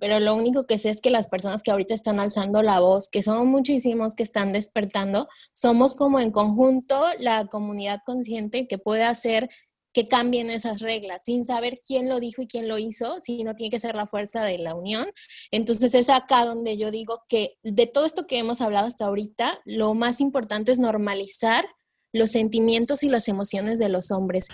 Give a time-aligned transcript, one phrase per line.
[0.00, 3.08] pero lo único que sé es que las personas que ahorita están alzando la voz,
[3.08, 9.04] que son muchísimos que están despertando, somos como en conjunto la comunidad consciente que puede
[9.04, 9.50] hacer
[9.92, 13.54] que cambien esas reglas, sin saber quién lo dijo y quién lo hizo, si no
[13.54, 15.08] tiene que ser la fuerza de la unión.
[15.50, 19.60] Entonces es acá donde yo digo que de todo esto que hemos hablado hasta ahorita,
[19.64, 21.64] lo más importante es normalizar
[22.12, 24.48] los sentimientos y las emociones de los hombres.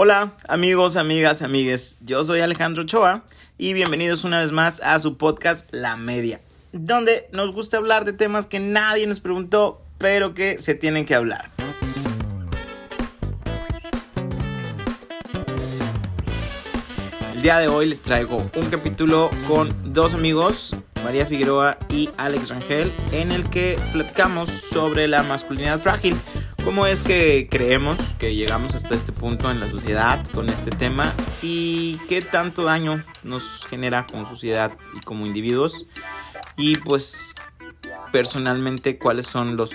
[0.00, 3.24] Hola amigos, amigas, amigues, yo soy Alejandro Choa
[3.58, 6.40] y bienvenidos una vez más a su podcast La Media,
[6.70, 11.16] donde nos gusta hablar de temas que nadie nos preguntó, pero que se tienen que
[11.16, 11.50] hablar.
[17.34, 22.50] El día de hoy les traigo un capítulo con dos amigos, María Figueroa y Alex
[22.50, 26.16] Rangel, en el que platicamos sobre la masculinidad frágil.
[26.64, 31.14] ¿Cómo es que creemos que llegamos hasta este punto en la sociedad con este tema?
[31.42, 35.86] ¿Y qué tanto daño nos genera como sociedad y como individuos?
[36.56, 37.34] Y pues
[38.12, 39.70] personalmente cuáles son los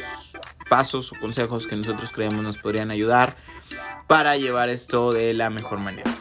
[0.69, 3.35] pasos o consejos que nosotros creemos nos podrían ayudar
[4.07, 6.11] para llevar esto de la mejor manera.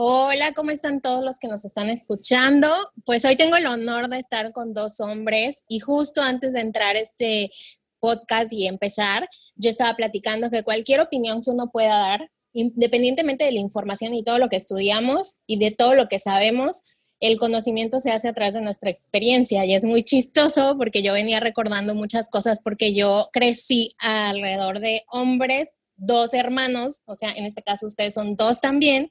[0.00, 2.92] Hola, ¿cómo están todos los que nos están escuchando?
[3.04, 6.94] Pues hoy tengo el honor de estar con dos hombres y justo antes de entrar
[6.94, 7.50] este
[7.98, 9.28] podcast y empezar,
[9.58, 14.24] yo estaba platicando que cualquier opinión que uno pueda dar, independientemente de la información y
[14.24, 16.82] todo lo que estudiamos y de todo lo que sabemos,
[17.20, 21.12] el conocimiento se hace a través de nuestra experiencia y es muy chistoso porque yo
[21.12, 27.44] venía recordando muchas cosas porque yo crecí alrededor de hombres, dos hermanos, o sea, en
[27.44, 29.10] este caso ustedes son dos también,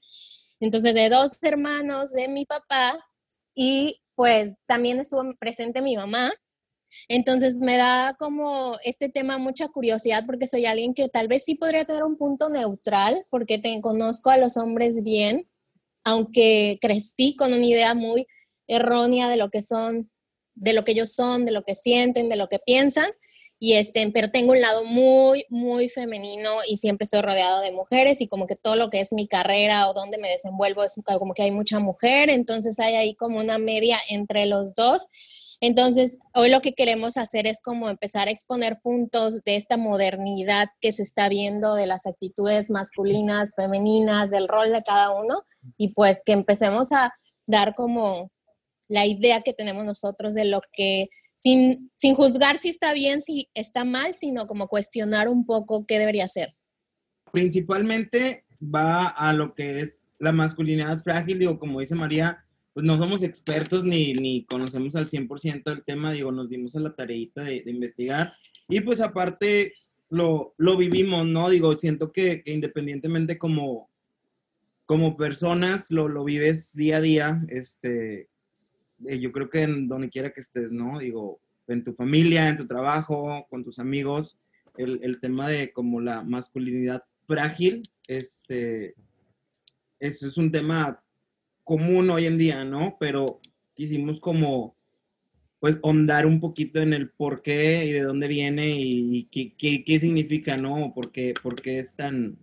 [0.59, 2.99] entonces, de dos hermanos de mi papá
[3.53, 6.31] y pues también estuvo presente mi mamá.
[7.07, 11.55] Entonces me da como este tema mucha curiosidad porque soy alguien que tal vez sí
[11.55, 15.47] podría tener un punto neutral porque te conozco a los hombres bien,
[16.03, 18.27] aunque crecí con una idea muy
[18.67, 20.09] errónea de lo que son,
[20.55, 23.11] de lo que ellos son, de lo que sienten, de lo que piensan
[23.59, 28.21] y este, pero tengo un lado muy, muy femenino y siempre estoy rodeado de mujeres
[28.21, 31.33] y como que todo lo que es mi carrera o donde me desenvuelvo es como
[31.33, 35.07] que hay mucha mujer, entonces hay ahí como una media entre los dos.
[35.59, 40.67] Entonces, hoy lo que queremos hacer es como empezar a exponer puntos de esta modernidad
[40.81, 45.41] que se está viendo de las actitudes masculinas, femeninas, del rol de cada uno
[45.75, 47.11] y pues que empecemos a
[47.47, 48.31] dar como
[48.87, 53.49] la idea que tenemos nosotros de lo que sin, sin juzgar si está bien, si
[53.53, 56.55] está mal, sino como cuestionar un poco qué debería ser.
[57.31, 62.43] Principalmente va a lo que es la masculinidad frágil, digo, como dice María,
[62.77, 66.79] pues no somos expertos ni, ni conocemos al 100% el tema, digo, nos dimos a
[66.79, 68.35] la tareita de, investigar
[68.69, 69.73] y pues aparte
[70.11, 71.49] lo, lo, vivimos, ¿no?
[71.49, 73.89] Digo, siento que, independientemente como,
[74.85, 78.29] como personas lo, lo vives día a día, este,
[79.07, 80.99] eh, yo creo que en donde quiera que estés, ¿no?
[80.99, 84.37] Digo, en tu familia, en tu trabajo, con tus amigos,
[84.77, 88.93] el, el tema de como la masculinidad frágil, este,
[89.99, 91.03] eso es un tema
[91.67, 92.95] común hoy en día, ¿no?
[92.97, 93.41] Pero
[93.75, 94.75] quisimos como,
[95.59, 99.83] pues, ondar un poquito en el por qué y de dónde viene y, qué, qué,
[99.83, 100.93] qué, significa, ¿no?
[100.95, 102.37] ¿Por qué, por qué es tan,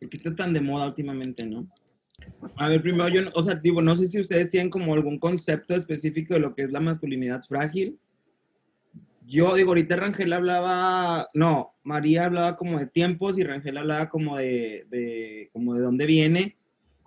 [0.00, 1.68] por qué está tan de moda últimamente, ¿no?
[2.54, 5.74] A ver, primero yo, o sea, digo, no sé si ustedes tienen como algún concepto
[5.74, 7.98] específico de lo que es la masculinidad frágil.
[9.26, 14.36] Yo digo, ahorita Rangel hablaba, no, María hablaba como de tiempos y Rangel hablaba como
[14.36, 16.56] de, de, como de dónde viene.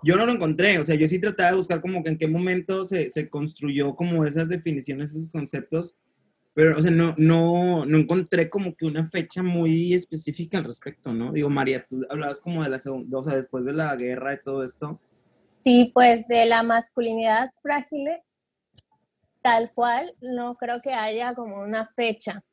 [0.03, 2.27] Yo no lo encontré, o sea, yo sí trataba de buscar como que en qué
[2.27, 5.95] momento se, se construyó como esas definiciones, esos conceptos,
[6.53, 11.13] pero, o sea, no, no, no encontré como que una fecha muy específica al respecto,
[11.13, 11.31] ¿no?
[11.31, 14.41] Digo, María, tú hablabas como de la segunda, o sea, después de la guerra y
[14.43, 14.99] todo esto,
[15.63, 18.09] Sí, pues de la masculinidad frágil,
[19.43, 22.43] tal cual, no creo que haya como una fecha,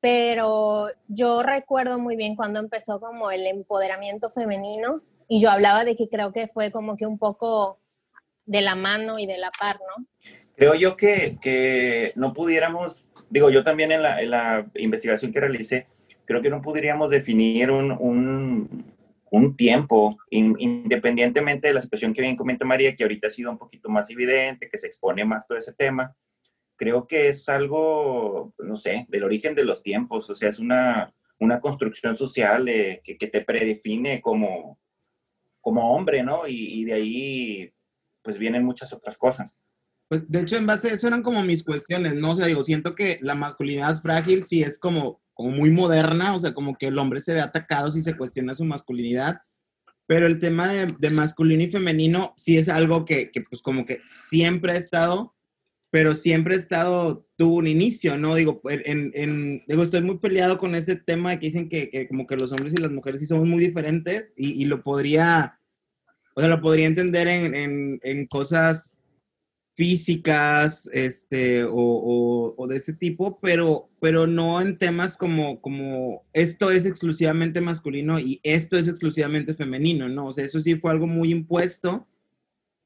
[0.00, 5.96] pero yo recuerdo muy bien cuando empezó como el empoderamiento femenino y yo hablaba de
[5.96, 7.80] que creo que fue como que un poco
[8.44, 10.04] de la mano y de la par, ¿no?
[10.56, 15.40] Creo yo que, que no pudiéramos, digo, yo también en la, en la, investigación que
[15.40, 15.86] realicé,
[16.26, 18.84] creo que no pudiéramos definir un, un
[19.30, 23.58] un tiempo, independientemente de la situación que bien comenta María, que ahorita ha sido un
[23.58, 26.16] poquito más evidente, que se expone más todo ese tema,
[26.76, 31.14] creo que es algo, no sé, del origen de los tiempos, o sea, es una,
[31.38, 34.78] una construcción social que, que, te predefine como,
[35.60, 36.42] como hombre, ¿no?
[36.46, 37.72] Y, de ahí,
[38.22, 39.54] pues vienen muchas otras cosas.
[40.08, 42.32] Pues, de hecho, en base a eso eran como mis cuestiones, ¿no?
[42.32, 46.38] O sea, digo, siento que la masculinidad frágil sí es como como muy moderna, o
[46.38, 49.40] sea, como que el hombre se ve atacado si se cuestiona su masculinidad,
[50.06, 54.72] pero el tema de, masculino y femenino sí es algo que, pues como que siempre
[54.72, 55.34] ha estado,
[55.90, 58.36] pero siempre ha estado, tuvo un inicio, ¿no?
[58.36, 62.06] Digo, en, en, digo estoy muy peleado con ese tema de que dicen que, que,
[62.06, 65.58] como que los hombres y las mujeres sí somos muy diferentes y, y lo podría,
[66.34, 68.96] o sea, lo podría entender en, en, en cosas
[69.76, 76.70] físicas, este, o, o, de ese tipo, pero, pero no en temas como, como esto
[76.70, 80.26] es exclusivamente masculino y esto es exclusivamente femenino, ¿no?
[80.26, 82.06] O sea, eso sí fue algo muy impuesto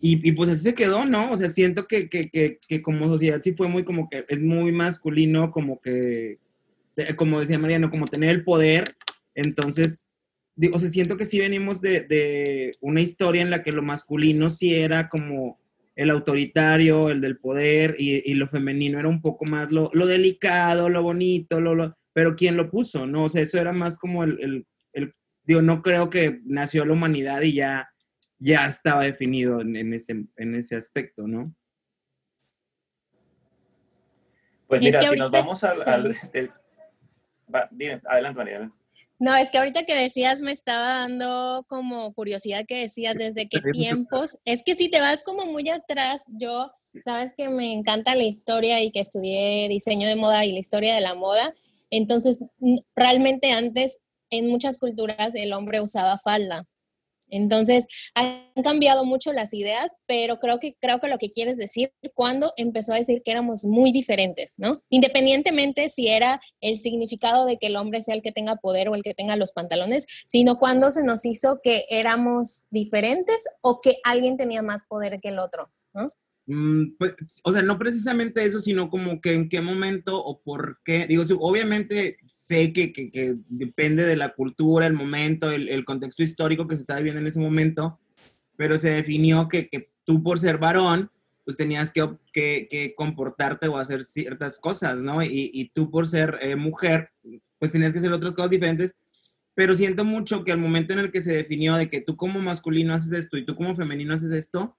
[0.01, 1.33] y, y pues así se quedó, ¿no?
[1.33, 4.41] O sea, siento que, que, que, que, como sociedad sí fue muy como que es
[4.41, 6.39] muy masculino, como que,
[7.17, 8.97] como decía Mariano, como tener el poder,
[9.35, 10.09] entonces...
[10.73, 14.51] O sea, siento que sí venimos de, de una historia en la que lo masculino
[14.51, 15.59] sí era como,
[15.97, 21.03] el autoritario, el del poder, y, lo femenino era un poco más lo, delicado, lo
[21.03, 23.07] bonito, lo, pero ¿quién lo puso?
[23.07, 25.13] No, o sea, eso era más como el, el,
[25.45, 27.89] digo, no creo que nació la humanidad y ya,
[28.45, 31.55] ya estaba definido en, ese, en ese aspecto, ¿no?
[34.69, 35.81] Pues mira, si nos vamos al...
[38.05, 38.71] adelante, María.
[39.19, 43.61] No, es que ahorita que decías me estaba dando como curiosidad que decías desde qué
[43.73, 44.39] tiempos.
[44.45, 46.71] Es que si te vas como muy atrás, yo,
[47.03, 50.95] sabes que me encanta la historia y que estudié diseño de moda y la historia
[50.95, 51.55] de la moda.
[51.89, 52.45] Entonces,
[52.95, 56.67] realmente antes en muchas culturas el hombre usaba falda.
[57.37, 61.93] Entonces, han cambiado mucho las ideas, pero creo que, creo que lo que quieres decir,
[62.15, 64.83] cuando empezó a decir que éramos muy diferentes, ¿no?
[64.89, 68.95] Independientemente si era el significado de que el hombre sea el que tenga poder o
[68.95, 73.97] el que tenga los pantalones, sino cuando se nos hizo que éramos diferentes o que
[74.05, 76.11] alguien tenía más poder que el otro, ¿no?
[76.47, 80.79] Mm, pues, o sea, no precisamente eso, sino como que en qué momento o por
[80.85, 81.07] qué.
[81.07, 86.69] Digo, obviamente sé que, que, depende de la cultura, el momento, el, el, contexto histórico
[86.69, 87.99] que se estaba viviendo en ese momento,
[88.57, 91.11] pero se definió que, que tú por ser varón,
[91.45, 95.23] pues tenías que, que, comportarte o hacer ciertas cosas, ¿no?
[95.23, 97.11] Y, y tú por ser eh, mujer,
[97.59, 98.95] pues tenías que hacer otras cosas diferentes.
[99.55, 102.41] Pero siento mucho que al momento en el que se definió de que tú como
[102.41, 104.77] masculino haces esto y tú como femenino haces esto,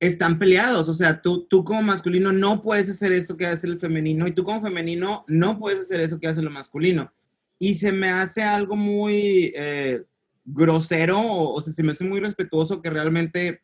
[0.00, 0.88] están peleados.
[0.88, 4.32] O sea, tú, tú como masculino no puedes hacer eso que hace el femenino y
[4.32, 7.12] tú como femenino no puedes hacer eso que hace lo masculino.
[7.58, 10.02] Y se me hace algo muy eh,
[10.44, 13.62] grosero, o, sea, se me hace muy respetuoso que realmente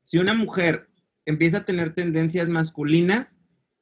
[0.00, 0.88] si una mujer
[1.24, 3.38] empieza a tener tendencias masculinas,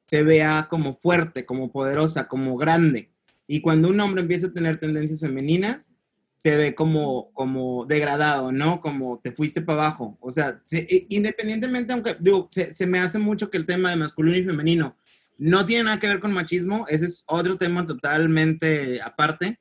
[0.09, 3.09] se vea como fuerte, como poderosa, como grande.
[3.47, 5.91] Y cuando un hombre empieza a tener tendencias femeninas,
[6.43, 8.81] se ve como, como degradado, ¿no?
[8.81, 10.17] Como te fuiste para abajo.
[10.19, 10.61] O sea,
[11.07, 14.97] independientemente, aunque digo, se, se, me hace mucho que el tema de masculino y femenino
[15.37, 19.57] no tiene nada que ver con machismo, ese es otro tema totalmente aparte,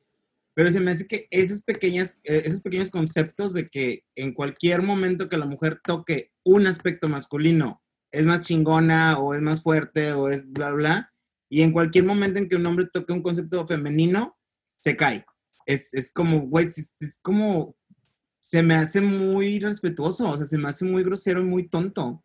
[0.55, 4.83] pero se me hace que esas pequeñas, eh, esos pequeños conceptos de que en cualquier
[4.83, 7.81] momento que la mujer toque un aspecto masculino
[8.11, 11.13] es más chingona o es más fuerte o es bla, bla,
[11.49, 14.37] y en cualquier momento en que un hombre toque un concepto femenino,
[14.81, 15.25] se cae
[15.67, 17.77] es, es como, güey, es, como,
[18.41, 22.25] se me hace muy respetuoso, o sea, se me hace muy grosero y muy tonto.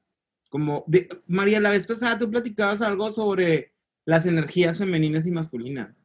[0.49, 0.85] Como,
[1.27, 3.73] María, la vez pasada tú platicabas algo sobre
[4.05, 6.03] las energías femeninas y masculinas.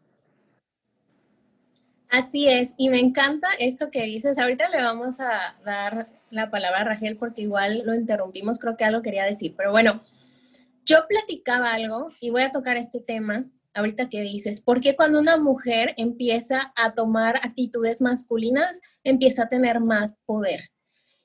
[2.08, 4.38] Así es, y me encanta esto que dices.
[4.38, 8.84] Ahorita le vamos a dar la palabra a Rachel porque igual lo interrumpimos, creo que
[8.84, 10.02] algo quería decir, pero bueno,
[10.84, 15.36] yo platicaba algo y voy a tocar este tema ahorita que dices, porque cuando una
[15.36, 20.70] mujer empieza a tomar actitudes masculinas, empieza a tener más poder?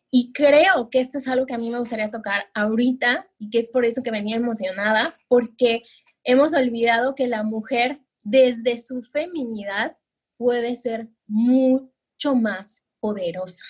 [0.10, 3.60] Y creo que esto es algo que a mí me gustaría tocar ahorita y que
[3.60, 5.84] es por eso que venía emocionada, porque
[6.24, 9.98] hemos olvidado que la mujer desde su feminidad
[10.38, 13.64] puede ser mucho más poderosa.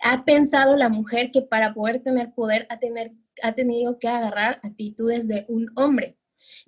[0.00, 4.60] Ha pensado la mujer que para poder tener poder ha, tener, ha tenido que agarrar
[4.62, 6.18] actitudes de un hombre.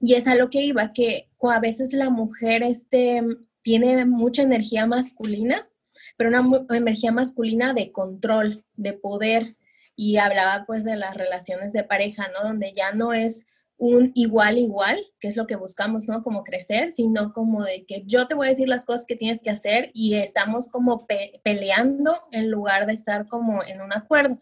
[0.01, 3.23] Y es a lo que iba, que a veces la mujer este,
[3.63, 5.69] tiene mucha energía masculina,
[6.17, 9.57] pero una energía masculina de control, de poder.
[9.97, 12.49] Y hablaba pues de las relaciones de pareja, ¿no?
[12.49, 13.47] Donde ya no es
[13.77, 16.23] un igual igual, que es lo que buscamos, ¿no?
[16.23, 19.43] Como crecer, sino como de que yo te voy a decir las cosas que tienes
[19.43, 21.07] que hacer y estamos como
[21.43, 24.41] peleando en lugar de estar como en un acuerdo.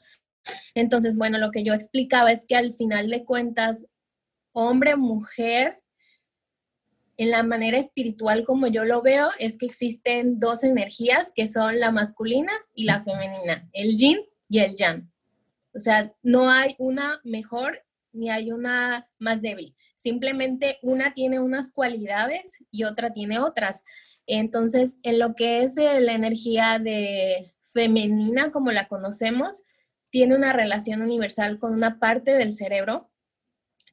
[0.74, 3.86] Entonces, bueno, lo que yo explicaba es que al final de cuentas,
[4.52, 5.81] hombre, mujer,
[7.16, 11.78] en la manera espiritual como yo lo veo, es que existen dos energías que son
[11.78, 15.10] la masculina y la femenina, el yin y el yang.
[15.74, 19.74] O sea, no hay una mejor ni hay una más débil.
[19.96, 23.82] Simplemente una tiene unas cualidades y otra tiene otras.
[24.26, 29.62] Entonces, en lo que es la energía de femenina como la conocemos
[30.10, 33.10] tiene una relación universal con una parte del cerebro,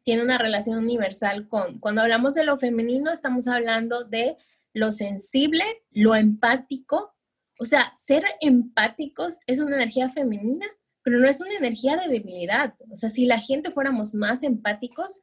[0.09, 4.37] tiene una relación universal con, cuando hablamos de lo femenino, estamos hablando de
[4.73, 7.13] lo sensible, lo empático.
[7.59, 10.65] O sea, ser empáticos es una energía femenina,
[11.03, 12.73] pero no es una energía de debilidad.
[12.91, 15.21] O sea, si la gente fuéramos más empáticos,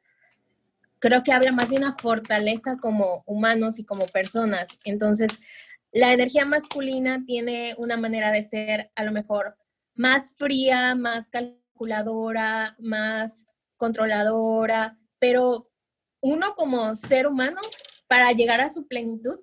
[0.99, 4.69] creo que habría más de una fortaleza como humanos y como personas.
[4.85, 5.37] Entonces,
[5.91, 9.57] la energía masculina tiene una manera de ser a lo mejor
[9.95, 13.47] más fría, más calculadora, más
[13.77, 15.69] controladora, pero
[16.21, 17.61] uno como ser humano,
[18.07, 19.39] para llegar a su plenitud,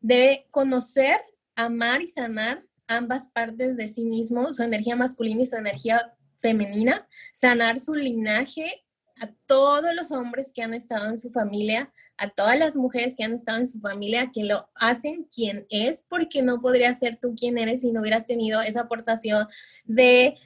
[0.00, 1.20] debe conocer,
[1.54, 7.06] amar y sanar ambas partes de sí mismo, su energía masculina y su energía femenina,
[7.32, 8.84] sanar su linaje
[9.20, 13.24] a todos los hombres que han estado en su familia, a todas las mujeres que
[13.24, 17.34] han estado en su familia, que lo hacen quien es, porque no podría ser tú
[17.34, 19.46] quien eres si no hubieras tenido esa aportación
[19.84, 20.36] de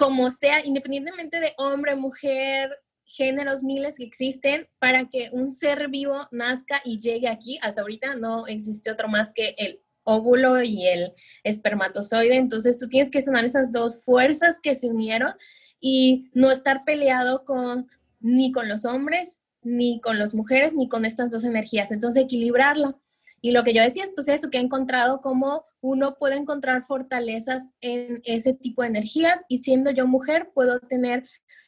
[0.00, 2.70] como sea, independientemente de hombre, mujer,
[3.04, 7.58] géneros miles que existen, para que un ser vivo nazca y llegue aquí.
[7.60, 11.12] Hasta ahorita no existe otro más que el óvulo y el
[11.44, 12.36] espermatozoide.
[12.36, 15.34] Entonces tú tienes que sanar esas dos fuerzas que se unieron
[15.80, 17.86] y no estar peleado con
[18.20, 21.92] ni con los hombres, ni con las mujeres, ni con estas dos energías.
[21.92, 22.96] Entonces, equilibrarla.
[23.40, 26.82] Y lo que yo decía es, pues eso, que he encontrado cómo uno puede encontrar
[26.82, 31.26] fortalezas en ese tipo de energías y siendo yo mujer puedo tener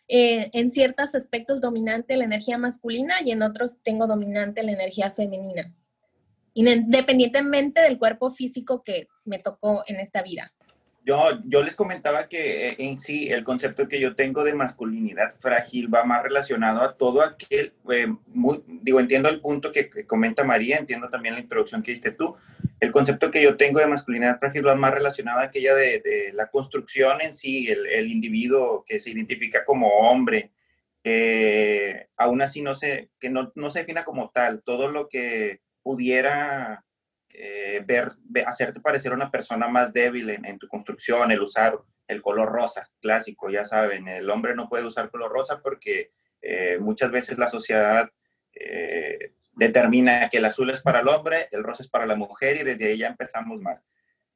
[0.08, 5.10] eh, en ciertos aspectos dominante la energía masculina y en otros tengo dominante la energía
[5.12, 5.74] femenina,
[6.52, 10.52] independientemente del cuerpo físico que me tocó en esta vida.
[11.04, 15.32] Yo, yo les comentaba que eh, en sí el concepto que yo tengo de masculinidad
[15.40, 18.06] frágil va más relacionado a todo aquel, eh,
[18.66, 22.36] digo, entiendo el punto que, comenta María, entiendo también la introducción que diste tú.
[22.78, 26.48] El concepto que yo tengo de masculinidad frágil va más relacionado a aquella de, la
[26.50, 30.52] construcción en sí, el, el, individuo que se identifica como hombre,
[32.16, 36.84] aún así no se, que no, no se defina como tal, todo lo que pudiera
[37.34, 38.12] eh, ver,
[38.46, 43.48] hacerte parecer una persona más débil en, tu construcción, el usar el color rosa, clásico,
[43.48, 46.12] ya saben, el hombre no puede usar color rosa porque
[46.42, 48.10] eh, muchas veces la sociedad
[48.52, 52.56] eh, determina que el azul es para el hombre, el rosa es para la mujer
[52.56, 53.80] y desde ahí ya empezamos mal.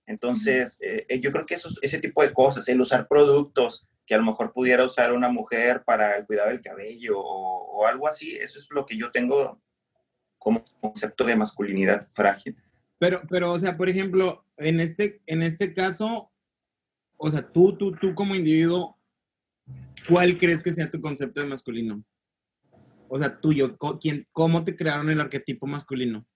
[0.07, 0.79] Entonces,
[1.21, 4.53] yo creo que eso, ese tipo de cosas, el usar productos que a lo mejor
[4.53, 8.87] pudiera usar una mujer para el cuidado del cabello o algo así, eso es lo
[8.87, 9.61] que yo tengo
[10.39, 12.57] como concepto de masculinidad frágil.
[12.99, 16.31] Pero, pero, o sea, por ejemplo, en este, en este caso,
[17.17, 18.99] o sea, tú, tú, tú como individuo,
[20.09, 22.03] ¿cuál crees que sea tu concepto de masculino?
[23.09, 26.27] O sea, tuyo, ¿quién, ¿cómo te crearon el arquetipo masculino?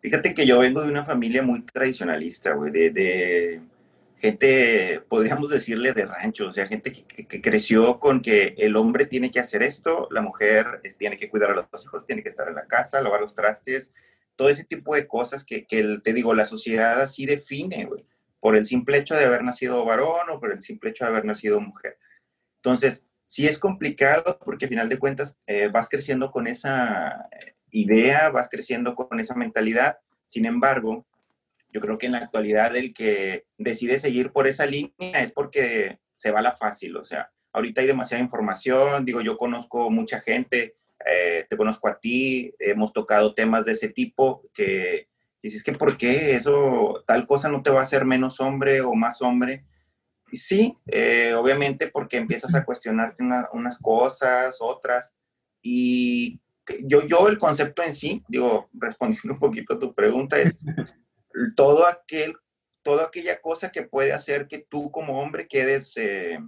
[0.00, 3.60] Fíjate que yo vengo de una familia muy tradicionalista, güey, de, de,
[4.18, 9.06] gente, podríamos decirle, de rancho, o sea, gente que, que, creció con que el hombre
[9.06, 12.48] tiene que hacer esto, la mujer tiene que cuidar a los hijos, tiene que estar
[12.48, 13.92] en la casa, lavar los trastes,
[14.38, 17.88] todo ese tipo de cosas que, te digo, la sociedad así define,
[18.38, 21.24] por el simple hecho de haber nacido varón o por el simple hecho de haber
[21.24, 21.98] nacido mujer.
[22.62, 27.28] Entonces, sí es complicado porque al final de cuentas eh, vas creciendo con esa
[27.72, 29.98] idea, vas creciendo con esa mentalidad.
[30.24, 31.04] Sin embargo,
[31.72, 35.98] yo creo que en la actualidad el que decide seguir por esa línea es porque
[36.14, 40.76] se va la fácil, o sea, ahorita hay demasiada información, digo, yo conozco mucha gente
[41.10, 45.08] eh, te conozco a ti, hemos tocado temas de ese tipo que
[45.42, 48.94] dices que por qué eso, tal cosa no te va a hacer menos hombre o
[48.94, 49.64] más hombre.
[50.30, 55.14] Y sí, eh, obviamente porque empiezas a cuestionarte unas cosas, otras.
[55.62, 56.40] Y
[56.82, 60.60] yo, yo el concepto en sí, digo, respondiendo un poquito a tu pregunta, es
[61.56, 62.36] todo aquel,
[62.82, 65.96] toda aquella cosa que puede hacer que tú como hombre quedes...
[65.96, 66.38] Eh,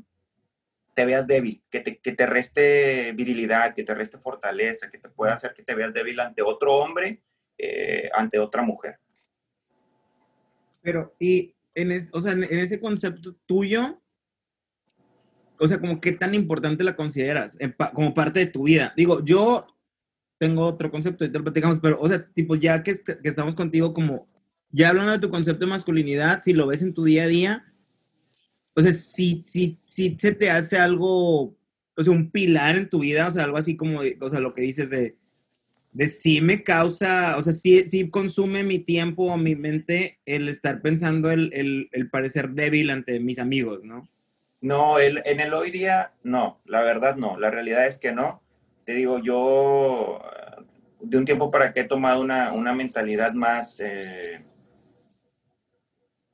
[1.01, 5.09] te veas débil, que te, que te reste virilidad, que te reste fortaleza, que te
[5.09, 7.23] pueda hacer que te veas débil ante otro hombre,
[7.57, 8.99] eh, ante otra mujer.
[10.83, 13.99] Pero, y en, o sea, en ese concepto tuyo,
[15.59, 17.57] o sea, como qué tan importante la consideras
[17.95, 18.93] como parte de tu vida.
[18.95, 19.67] Digo, yo
[20.37, 23.55] tengo otro concepto, y te lo platicamos, pero, o sea, tipo, ya que, que estamos
[23.55, 24.29] contigo, como,
[24.69, 27.70] ya hablando de tu concepto de masculinidad, si lo ves en tu día a día,
[28.75, 31.55] o sea, si, si, si se te hace algo,
[31.97, 34.55] o sea, un pilar en tu vida, o sea, algo así como, o sea, lo
[34.55, 35.17] que dices de,
[35.93, 40.49] de sí me causa, o sea, sí, sí consume mi tiempo o mi mente el
[40.49, 44.09] estar pensando el, el, parecer débil ante mis amigos, ¿no?
[44.61, 48.43] No, el, en el hoy día, no, la verdad no, la realidad es que no.
[48.85, 50.21] Te digo, yo
[51.01, 53.81] de un tiempo para que he tomado una, una mentalidad más...
[53.81, 54.39] Eh,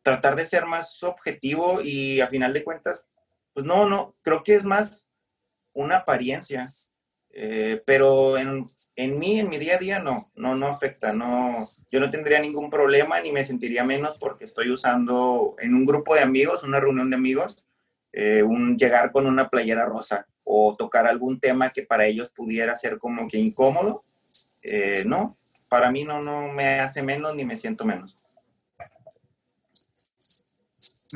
[0.06, 3.04] tratar de ser más objetivo y a final de cuentas,
[3.52, 5.08] pues no, no, creo que es más
[5.74, 6.64] una apariencia.
[7.32, 11.56] Eh, pero en, en, mí, en mi día a día, no, no, no afecta, no,
[11.90, 16.14] yo no tendría ningún problema ni me sentiría menos porque estoy usando en un grupo
[16.14, 17.64] de amigos, una reunión de amigos,
[18.12, 22.76] eh, un llegar con una playera rosa o tocar algún tema que para ellos pudiera
[22.76, 24.00] ser como que incómodo,
[24.62, 25.36] eh, no,
[25.68, 28.16] para mí no, no me hace menos ni me siento menos.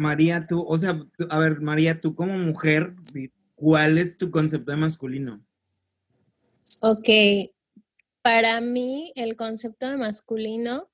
[0.01, 2.95] María, tú, o sea, a ver, María, tú como mujer,
[3.55, 5.35] ¿cuál es tu concepto de masculino?
[6.81, 7.09] Ok,
[8.23, 10.87] para mí el concepto de masculino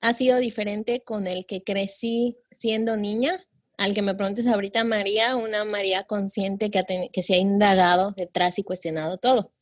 [0.00, 3.38] ha sido diferente con el que crecí siendo niña.
[3.78, 8.58] Al que me preguntes ahorita, María, una María consciente que, que se ha indagado detrás
[8.58, 9.52] y cuestionado todo.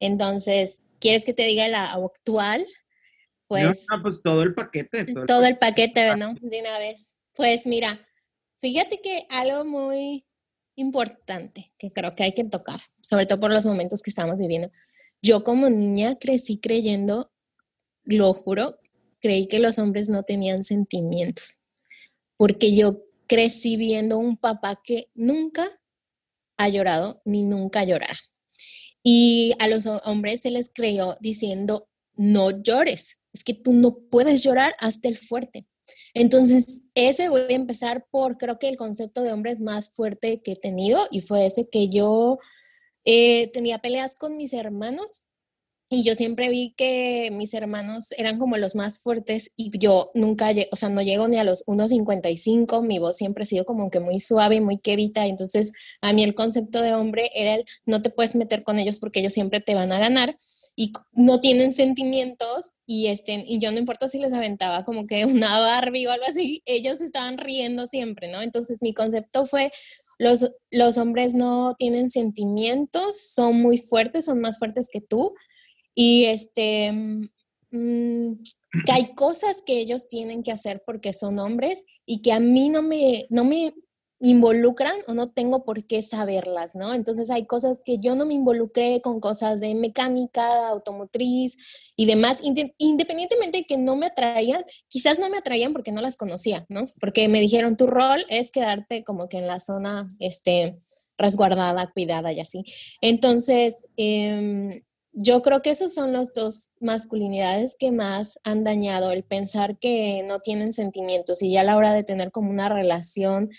[0.00, 2.64] Entonces, ¿quieres que te diga la actual?
[3.46, 5.04] Pues, pues todo el paquete.
[5.26, 6.34] Todo, el, paquete, ¿no?
[6.40, 7.12] De una vez.
[7.34, 8.02] Pues mira,
[8.64, 10.24] fíjate que algo muy
[10.74, 14.70] importante que creo que hay que tocar, sobre todo por los momentos que estamos viviendo.
[15.20, 17.30] Yo como niña crecí creyendo,
[18.04, 18.78] lo juro,
[19.20, 21.58] creí que los hombres no tenían sentimientos,
[22.38, 25.68] porque yo crecí viendo un papá que nunca
[26.56, 28.16] ha llorado ni nunca llorará.
[29.02, 34.42] Y a los hombres se les creyó diciendo, no llores, es que tú no puedes
[34.42, 35.66] llorar hasta el fuerte.
[36.14, 40.40] Entonces, ese voy a empezar por, creo que el concepto de hombre es más fuerte
[40.42, 42.38] que he tenido y fue ese que yo
[43.04, 45.23] eh, tenía peleas con mis hermanos
[45.90, 50.50] y yo siempre vi que mis hermanos eran como los más fuertes y yo nunca,
[50.72, 54.00] o sea, no llego ni a los 1.55, mi voz siempre ha sido como que
[54.00, 58.02] muy suave y muy quedita, entonces a mí el concepto de hombre era el no
[58.02, 60.36] te puedes meter con ellos porque ellos siempre te van a ganar
[60.74, 65.24] y no tienen sentimientos y, este, y yo no importa si les aventaba como que
[65.26, 68.42] una Barbie o algo así, ellos estaban riendo siempre, ¿no?
[68.42, 69.70] Entonces mi concepto fue
[70.18, 75.34] los, los hombres no tienen sentimientos, son muy fuertes, son más fuertes que tú.
[75.94, 76.92] Y este,
[77.70, 78.32] mm,
[78.84, 82.68] que hay cosas que ellos tienen que hacer porque son hombres y que a mí
[82.68, 83.72] no me, no me
[84.20, 86.94] involucran o no tengo por qué saberlas, ¿no?
[86.94, 91.56] Entonces hay cosas que yo no me involucré con cosas de mecánica, automotriz
[91.94, 92.40] y demás,
[92.78, 96.84] independientemente de que no me atraían, quizás no me atraían porque no las conocía, ¿no?
[97.00, 100.78] Porque me dijeron, tu rol es quedarte como que en la zona, este,
[101.18, 102.64] resguardada, cuidada y así.
[103.00, 109.22] Entonces, eh, yo creo que esos son los dos masculinidades que más han dañado, el
[109.22, 113.50] pensar que no tienen sentimientos y ya a la hora de tener como una relación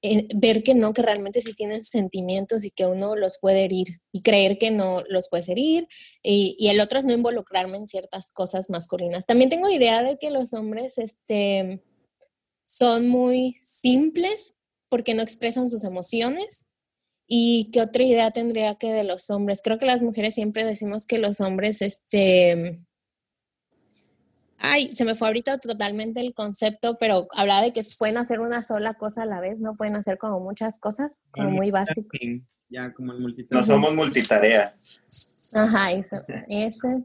[0.00, 4.00] eh, ver que no, que realmente sí tienen sentimientos y que uno los puede herir
[4.12, 5.88] y creer que no los puede herir
[6.22, 9.26] y, y, el otro es no involucrarme en ciertas cosas masculinas.
[9.26, 11.82] También tengo idea de que los hombres este,
[12.66, 14.54] son muy simples
[14.88, 16.64] porque no expresan sus emociones
[17.36, 19.60] y qué otra idea tendría que de los hombres.
[19.60, 22.80] Creo que las mujeres siempre decimos que los hombres este,
[24.56, 28.62] Ay, se me fue ahorita totalmente el concepto, pero hablaba de que pueden hacer una
[28.62, 32.20] sola cosa a la vez, no pueden hacer como muchas cosas, como muy básicas.
[32.68, 35.02] Ya, como el No somos multitareas.
[35.56, 37.02] Ajá, eso, ese.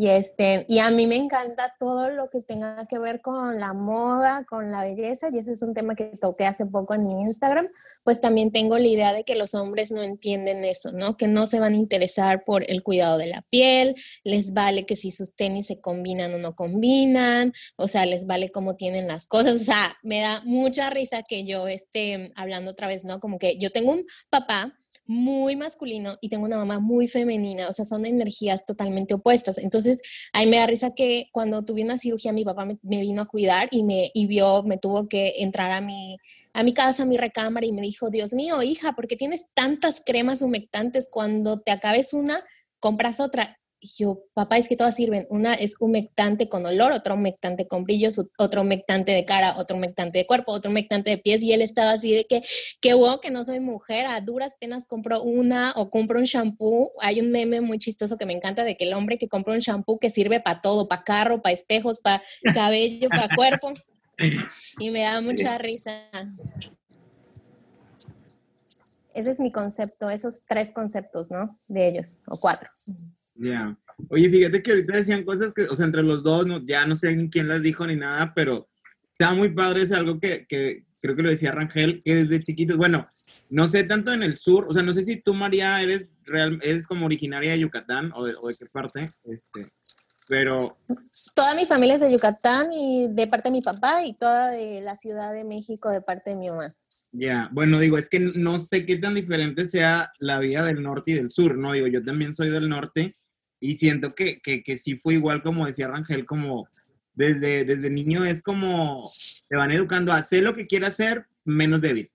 [0.00, 3.74] Y, este, y a mí me encanta todo lo que tenga que ver con la
[3.74, 7.20] moda, con la belleza, y ese es un tema que toqué hace poco en mi
[7.20, 7.68] Instagram,
[8.02, 11.18] pues también tengo la idea de que los hombres no entienden eso, ¿no?
[11.18, 14.96] Que no se van a interesar por el cuidado de la piel, les vale que
[14.96, 19.26] si sus tenis se combinan o no combinan, o sea, les vale cómo tienen las
[19.26, 23.20] cosas, o sea, me da mucha risa que yo esté hablando otra vez, ¿no?
[23.20, 24.74] Como que yo tengo un papá
[25.10, 29.58] muy masculino y tengo una mamá muy femenina, o sea, son energías totalmente opuestas.
[29.58, 29.89] Entonces,
[30.32, 33.68] ahí me da risa que cuando tuve una cirugía, mi papá me, vino a cuidar
[33.70, 36.18] y me y vio, me tuvo que entrar a mi,
[36.52, 39.46] a mi casa, a mi recámara y me dijo, Dios mío, hija, ¿por qué tienes
[39.54, 41.08] tantas cremas humectantes?
[41.10, 42.44] Cuando te acabes una,
[42.80, 43.59] compras otra.
[43.82, 45.26] Y yo, papá, es que todas sirven.
[45.30, 50.18] Una es humectante con olor, otra humectante con brillos, otro humectante de cara, otro humectante
[50.18, 51.42] de cuerpo, otro humectante de pies.
[51.42, 52.42] Y él estaba así de que,
[52.82, 56.92] qué bueno que no soy mujer, a duras penas compro una o compro un shampoo.
[57.00, 59.60] Hay un meme muy chistoso que me encanta de que el hombre que compra un
[59.60, 63.72] shampoo que sirve para todo, para carro, para espejos, para cabello, para cuerpo.
[64.78, 66.02] Y me da mucha risa.
[69.14, 71.58] Ese es mi concepto, esos tres conceptos, ¿no?
[71.66, 72.68] De ellos, o cuatro.
[73.40, 73.74] Ya.
[74.10, 76.94] Oye, fíjate que ahorita decían cosas que, o sea, entre los dos, no, ya no
[76.94, 78.68] sé ni quién las dijo ni nada, pero
[79.12, 82.76] está muy padre, es algo que, que, creo que lo decía Rangel, que desde chiquitos,
[82.76, 83.08] bueno,
[83.48, 86.60] no sé tanto en el sur, o sea, no sé si tú, María, eres, real,
[86.62, 89.72] eres como originaria de Yucatán o de, o de qué parte, este,
[90.28, 90.76] pero...
[91.34, 94.82] Toda mi familia es de Yucatán y de parte de mi papá y toda de
[94.82, 96.74] la Ciudad de México de parte de mi mamá.
[97.12, 101.12] Ya, bueno, digo, es que no sé qué tan diferente sea la vida del norte
[101.12, 101.72] y del sur, ¿no?
[101.72, 103.16] Digo, yo también soy del norte
[103.60, 106.68] y siento que, que, que sí fue igual como decía Rangel, como
[107.12, 108.96] desde, desde niño es como
[109.48, 112.10] te van educando a hacer lo que quieras hacer menos débil.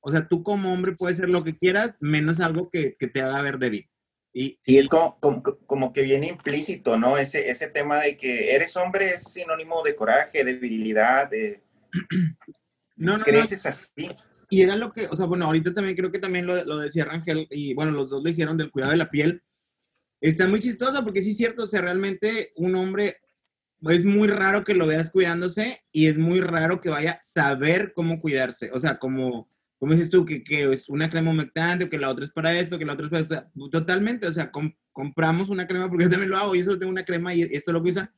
[0.00, 3.20] O sea, tú como hombre puedes hacer lo que quieras menos algo que, que te
[3.20, 3.88] haga ver débil.
[4.32, 7.16] Y, y es como, como, como, que viene implícito, ¿no?
[7.16, 11.62] Ese, ese tema de que eres hombre es sinónimo de coraje, de virilidad, de...
[12.98, 13.70] No, no, creces no.
[13.70, 14.10] así.
[14.48, 17.04] Y era lo que, o sea, bueno, ahorita también creo que también lo, lo decía
[17.04, 19.42] Rangel, y bueno, los dos lo dijeron del cuidado de la piel.
[20.20, 23.18] Está muy chistoso porque sí es cierto, o sea, realmente un hombre
[23.82, 27.92] es muy raro que lo veas cuidándose y es muy raro que vaya a saber
[27.94, 28.70] cómo cuidarse.
[28.72, 29.48] O sea, como
[29.78, 32.58] como dices tú, que, que, es una crema humectante, o que la otra es para
[32.58, 33.34] esto, que la otra es para esto.
[33.34, 36.64] O sea, totalmente, o sea, com compramos una crema, porque yo también lo hago, yo
[36.64, 38.14] solo tengo una crema y esto lo que usa.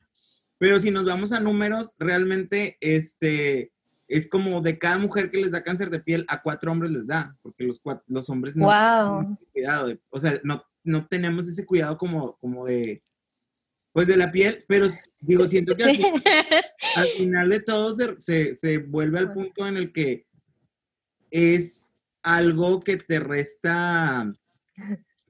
[0.57, 3.73] Pero si nos vamos a números, realmente este,
[4.07, 7.05] es como de cada mujer que les da cáncer de piel, a cuatro hombres les
[7.05, 9.19] da, porque los, cuatro, los hombres no wow.
[9.19, 9.87] tienen cuidado.
[9.89, 13.03] De, o sea, no, no tenemos ese cuidado como, como de,
[13.93, 14.87] pues de la piel, pero
[15.21, 16.23] digo, siento que al final,
[16.95, 20.25] al final de todo se, se, se vuelve al punto en el que
[21.31, 24.31] es algo que te resta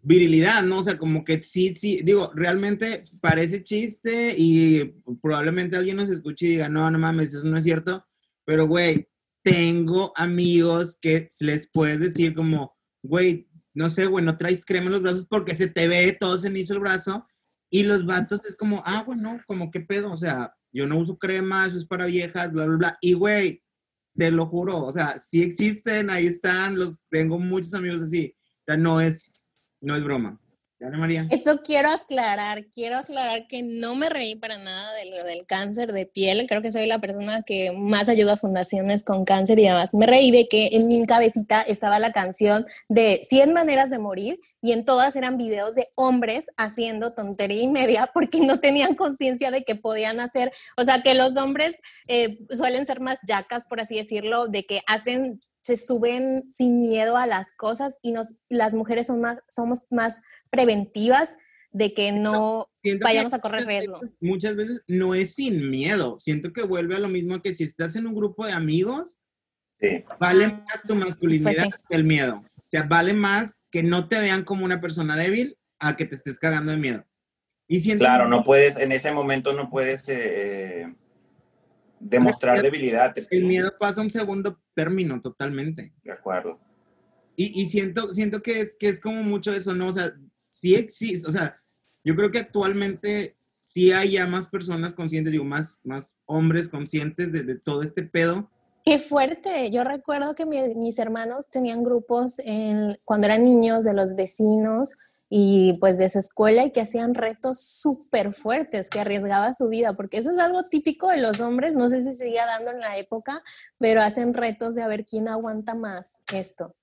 [0.01, 0.79] virilidad, ¿no?
[0.79, 4.85] O sea, como que sí, sí, digo, realmente parece chiste y
[5.21, 8.05] probablemente alguien nos escuche y diga, no, no mames, eso no es cierto,
[8.45, 9.07] pero güey,
[9.43, 13.47] tengo amigos que les puedes decir como, güey,
[13.79, 16.73] no sé, güey, no traes crema en los brazos porque se te ve todo cenizo
[16.73, 17.25] el brazo
[17.71, 21.17] y los vatos es como, ah, bueno, como qué pedo, o sea, yo no uso
[21.17, 23.63] crema, eso es para viejas, bla, bla, bla, y güey,
[24.13, 28.35] te lo juro, o sea, sí existen, ahí están, los tengo muchos amigos así.
[28.35, 29.47] O sea, no es,
[29.79, 30.37] no es broma.
[30.79, 31.27] ¿Ya, María?
[31.29, 35.91] Eso quiero aclarar, quiero aclarar que no me reí para nada de lo del cáncer
[35.91, 36.45] de piel.
[36.47, 40.05] Creo que soy la persona que más ayuda a fundaciones con cáncer y además me
[40.05, 44.73] reí de que en mi cabecita estaba la canción de 100 maneras de morir y
[44.73, 49.63] en todas eran videos de hombres haciendo tontería y media porque no tenían conciencia de
[49.63, 51.75] que podían hacer, o sea, que los hombres
[52.07, 57.15] eh, suelen ser más yacas, por así decirlo, de que hacen, se suben sin miedo
[57.17, 61.37] a las cosas y nos, las mujeres son más, somos más preventivas
[61.71, 63.99] de que no Siento vayamos que a correr muchas riesgo.
[63.99, 66.17] veces- muchas veces no es sin miedo.
[66.17, 69.19] Siento que vuelve a lo mismo que si estás en un grupo de amigos,
[69.81, 70.03] Sí.
[70.19, 71.83] vale más tu masculinidad Pues sí.
[71.87, 72.41] que el miedo.
[72.69, 76.37] Sea, vale más que no te vean como una persona débil a que te estés
[76.39, 77.05] cagando de miedo.
[77.67, 80.93] Y siento Claro, no puedes, en ese momento no puedes eh,
[81.99, 83.15] demostrar El- debilidad.
[83.29, 85.93] el miedo pasa a un segundo término totalmente.
[86.03, 86.59] De acuerdo.
[87.35, 89.87] Y, y siento, siento que es, que es como mucho eso, ¿no?
[89.87, 90.13] O sea,
[90.49, 91.61] sí existe, o sea,
[92.03, 97.31] yo creo que actualmente sí hay ya más personas conscientes, digo, más, más hombres conscientes
[97.31, 98.49] de, de todo este pedo.
[98.85, 99.71] Qué fuerte.
[99.71, 102.41] Yo recuerdo que mi- mis hermanos tenían grupos
[103.05, 104.91] cuando eran niños de los vecinos
[105.29, 109.93] y pues de su escuela y que hacían retos súper fuertes, que arriesgaba su vida,
[109.93, 112.97] porque eso es algo típico de los hombres, no sé si sigue dando en la
[112.97, 113.43] época,
[113.77, 116.75] pero hacen retos de a ver quién aguanta más esto.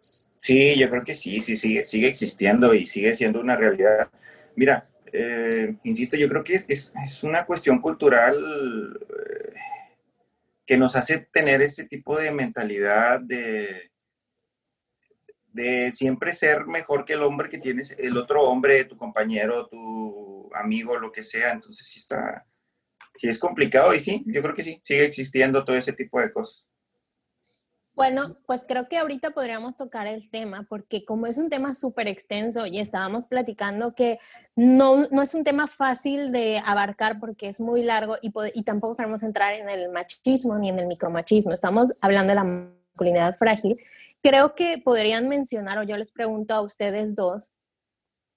[0.00, 4.08] Sí, yo creo que sí, sí, sigue, sigue existiendo y sigue siendo una realidad.
[4.56, 8.34] Mira, eh, insisto, yo creo que es una cuestión cultural
[9.00, 9.47] eh,
[10.68, 13.90] que nos hace tener ese tipo de mentalidad de,
[15.46, 20.50] de siempre ser mejor que el hombre que tienes, el otro hombre, tu compañero, tu
[20.54, 21.52] amigo, lo que sea.
[21.52, 22.46] Entonces sí está,
[23.16, 26.30] sí es complicado y sí, yo creo que sí, sigue existiendo todo ese tipo de
[26.30, 26.67] cosas.
[27.98, 32.06] Bueno, pues creo que ahorita podríamos tocar el tema, porque como es un tema súper
[32.06, 34.20] extenso y estábamos platicando que
[34.54, 38.94] no, no es un tema fácil de abarcar porque es muy largo y, y tampoco
[38.94, 43.76] queremos entrar en el machismo ni en el micromachismo, estamos hablando de la masculinidad frágil.
[44.22, 47.50] Creo que podrían mencionar, o yo les pregunto a ustedes dos,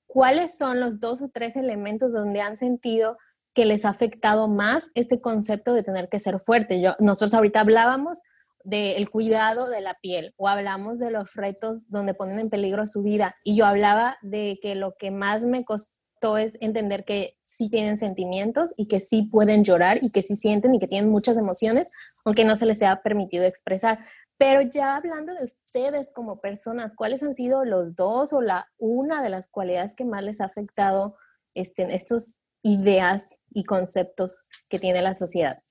[0.07, 3.19] ¿cuáles son los dos o tres elementos donde han sentido
[3.53, 6.81] que les ha afectado más este concepto de tener que ser fuerte?
[6.81, 8.21] Yo, nosotros ahorita hablábamos
[8.63, 13.01] del cuidado de la piel o hablamos de los retos donde ponen en peligro su
[13.01, 17.69] vida y yo hablaba de que lo que más me costó es entender que sí
[17.69, 21.37] tienen sentimientos y que sí pueden llorar y que sí sienten y que tienen muchas
[21.37, 21.89] emociones
[22.23, 23.97] aunque no se les sea permitido expresar.
[24.37, 29.21] Pero ya hablando de ustedes como personas, ¿cuáles han sido los dos o la una
[29.21, 31.15] de las cualidades que más les ha afectado
[31.53, 35.61] este, estas ideas y conceptos que tiene la sociedad?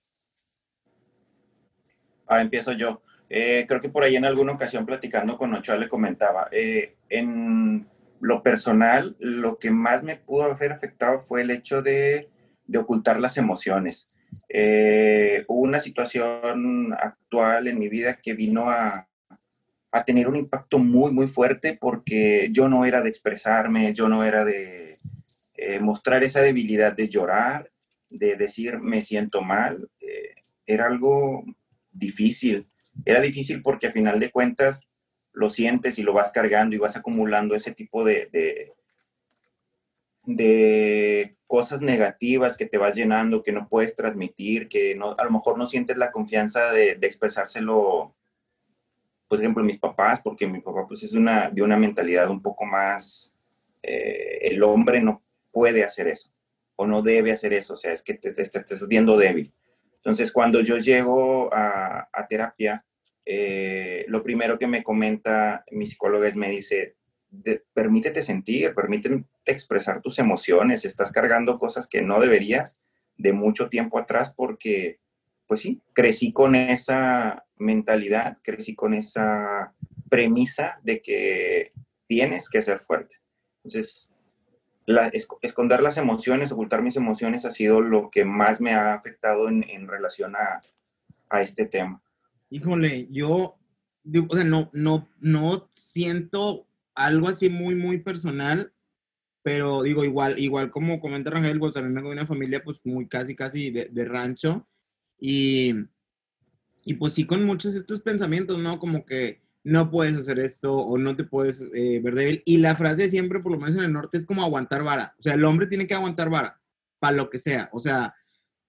[2.30, 3.02] Ah, empiezo yo.
[3.28, 7.86] Eh, creo que por ahí en alguna ocasión platicando con Ochoa le comentaba, eh, en,
[8.20, 12.28] lo personal, lo que más me pudo haber afectado fue el hecho de,
[12.66, 14.06] de ocultar las emociones.
[14.48, 19.08] Eh, hubo una situación actual en mi vida que vino a,
[19.90, 24.22] a, tener un impacto muy, muy fuerte porque yo no era de expresarme, yo no
[24.22, 24.98] era de
[25.56, 27.70] eh, mostrar esa debilidad de llorar,
[28.10, 29.88] de decir me siento mal.
[30.00, 30.34] Eh,
[30.66, 31.44] era algo
[31.92, 32.66] difícil.
[33.04, 34.82] Era difícil porque a final de cuentas
[35.32, 38.28] lo sientes y lo vas cargando y vas acumulando ese tipo de,
[40.24, 45.30] de, cosas negativas que te vas llenando, que no puedes transmitir, que no, a lo
[45.30, 48.14] mejor no sientes la confianza de, expresárselo,
[49.26, 52.64] por ejemplo, mis papás, porque mi papá pues es una, de una mentalidad un poco
[52.64, 53.34] más,
[53.82, 56.30] eh, el hombre no puede hacer eso
[56.80, 59.52] o no debe hacer eso, o sea, es que te, estás viendo débil.
[60.02, 62.84] Entonces, cuando yo llego a, terapia,
[63.24, 66.96] eh, lo primero que me comenta mi psicóloga es, me dice,
[67.74, 72.78] permítete sentir, permítete expresar tus emociones, estás cargando cosas que no deberías
[73.16, 75.00] de mucho tiempo atrás porque,
[75.46, 79.74] pues sí, crecí con esa mentalidad, crecí con esa
[80.08, 81.72] premisa de que
[82.06, 83.16] tienes que ser fuerte.
[83.62, 84.09] Entonces,
[85.42, 89.64] esconder las emociones, ocultar mis emociones ha sido lo que más me ha afectado en,
[89.68, 90.62] en relación a,
[91.28, 92.02] a este tema.
[92.50, 93.56] Híjole, yo,
[94.28, 98.72] o sea, no, no, no siento algo así muy, muy personal,
[99.42, 103.06] pero digo, igual, igual como comenta Rangel, pues también vengo de una familia pues muy
[103.06, 104.66] casi, casi de, de rancho
[105.18, 105.74] y,
[106.84, 108.78] y pues sí con muchos estos pensamientos, ¿no?
[108.78, 112.42] Como que no puedes hacer esto o no te puedes eh, ver débil.
[112.44, 115.14] Y la frase siempre, por lo menos en el norte, es como aguantar vara.
[115.18, 116.60] O sea, el hombre tiene que aguantar vara
[116.98, 117.68] para lo que sea.
[117.72, 118.14] O sea,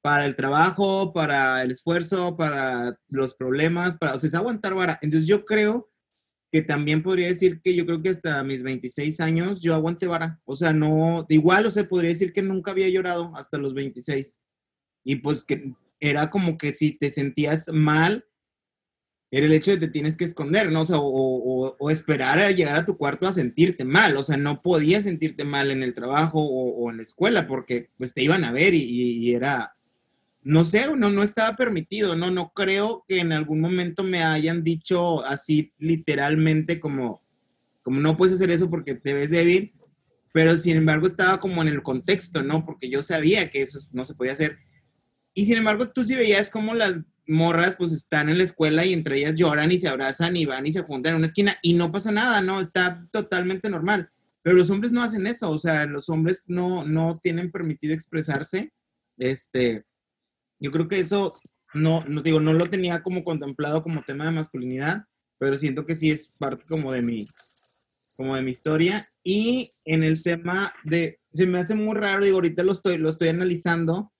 [0.01, 4.99] para el trabajo, para el esfuerzo, para los problemas, para, o sea, es aguantar vara.
[5.01, 5.89] Entonces yo creo
[6.51, 10.41] que también podría decir que yo creo que hasta mis 26 años yo aguanté vara.
[10.43, 14.41] O sea, no, igual, o sea, podría decir que nunca había llorado hasta los 26.
[15.05, 18.25] Y pues que era como que si te sentías mal,
[19.31, 20.81] era el hecho de que te tienes que esconder, ¿no?
[20.81, 24.17] O o, esperar a llegar a tu cuarto a sentirte mal.
[24.17, 28.13] O sea, no podías sentirte mal en el trabajo o, en la escuela porque pues
[28.13, 29.73] te iban a ver y era,
[30.43, 34.63] no sé, no, no estaba permitido, no, no creo que en algún momento me hayan
[34.63, 37.21] dicho así literalmente como,
[37.83, 39.73] como no puedes hacer eso porque te ves débil,
[40.33, 42.65] pero sin embargo estaba como en el contexto, ¿no?
[42.65, 44.57] Porque yo sabía que eso no se podía hacer.
[45.33, 46.99] Y sin embargo tú sí veías como las
[47.31, 50.67] morras pues están en la escuela y entre ellas lloran y se abrazan y van
[50.67, 52.59] y se juntan en una esquina y no pasa nada, ¿no?
[52.59, 54.09] Está totalmente normal.
[54.43, 58.73] Pero los hombres no hacen eso, o sea, los hombres no, no tienen permitido expresarse,
[59.17, 59.85] este,
[60.59, 61.31] yo creo que eso
[61.73, 65.05] no, no digo, no lo tenía como contemplado como tema de masculinidad,
[65.37, 67.25] pero siento que sí es parte como de mi,
[68.15, 69.01] como de mi historia.
[69.23, 73.09] Y en el tema de, se me hace muy raro, digo, ahorita lo estoy, lo
[73.09, 74.11] estoy analizando,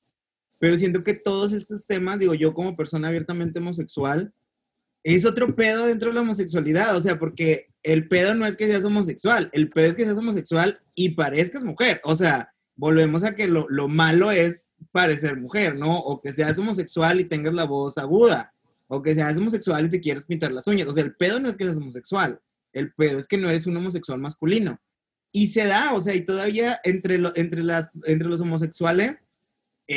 [0.62, 4.32] pero siento que todos estos temas, digo, yo como persona abiertamente homosexual,
[5.04, 8.67] es otro pedo dentro de la homosexualidad, o sea, porque el pedo no es que
[8.67, 13.36] seas homosexual, el pedo es que seas homosexual y parezcas mujer, o sea, volvemos a
[13.36, 15.97] que lo, lo malo es parecer mujer, ¿no?
[15.97, 18.54] O que seas homosexual y tengas la voz aguda,
[18.88, 20.88] o que seas homosexual y te quieras pintar las uñas.
[20.88, 22.39] O sea, el pedo no es que seas homosexual,
[22.71, 24.80] el pedo es que no eres un homosexual masculino.
[25.32, 29.24] Y se da, o sea, y todavía entre, entre, las, entre los homosexuales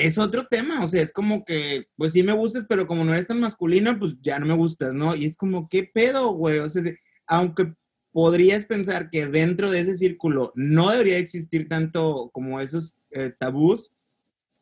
[0.03, 3.13] es otro tema, o sea, es como que, pues sí me gustas, pero como no
[3.13, 5.15] eres tan masculino, pues ya no me gustas, ¿no?
[5.15, 6.59] Y es como, ¿qué pedo, güey?
[6.59, 6.83] O sea,
[7.27, 7.75] aunque
[8.13, 13.93] podrías pensar que dentro de ese círculo no debería existir tanto como esos eh, tabús,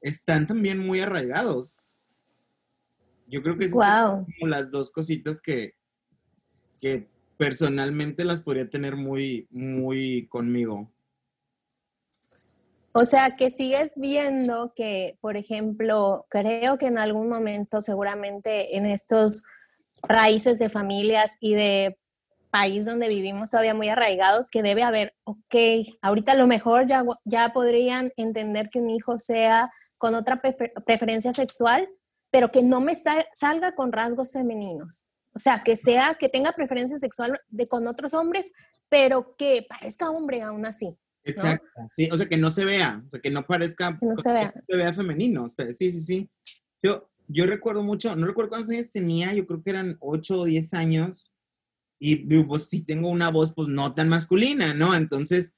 [0.01, 1.79] están también muy arraigados.
[3.29, 5.75] Yo creo que son como las dos cositas que,
[6.81, 10.93] que personalmente las podría tener muy, muy conmigo.
[12.95, 18.85] O sea, que sigues viendo que, por ejemplo, creo que en algún momento seguramente en
[18.85, 19.45] estos
[20.03, 21.99] raíces de familias y de
[22.51, 25.55] país donde vivimos todavía muy arraigados, que debe haber, ok,
[26.03, 30.41] ahorita a lo mejor ya, ya podrían entender que un hijo sea con otra
[30.85, 31.89] preferencia sexual,
[32.31, 35.05] pero que no me salga con rasgos femeninos.
[35.35, 38.53] O sea, que sea, que tenga preferencia sexual de, con otros hombres,
[38.91, 40.95] pero que parezca hombre aún así.
[41.25, 44.17] Exacto, sí, o sea, que no se vea, o sea, que no parezca, que no
[44.17, 46.31] se vea, se vea femenino, sí, sí, sí.
[46.83, 50.45] Yo, yo recuerdo mucho, no recuerdo cuántos años tenía, yo creo que eran 8 o
[50.45, 51.33] 10 años,
[52.05, 54.97] y pues sí tengo una voz pues no tan masculina, ¿no?
[54.97, 55.55] Entonces,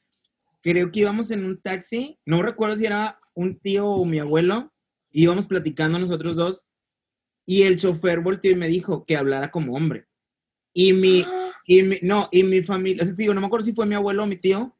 [0.61, 4.71] creo que íbamos en un taxi, no recuerdo si era un tío o mi abuelo,
[5.11, 6.67] íbamos platicando nosotros dos,
[7.47, 10.07] y el chofer volteó y me dijo que hablara como hombre.
[10.75, 11.25] Y mi,
[11.67, 13.95] y mi no, y mi familia, o sea, digo, no me acuerdo si fue mi
[13.95, 14.74] abuelo o mi tío,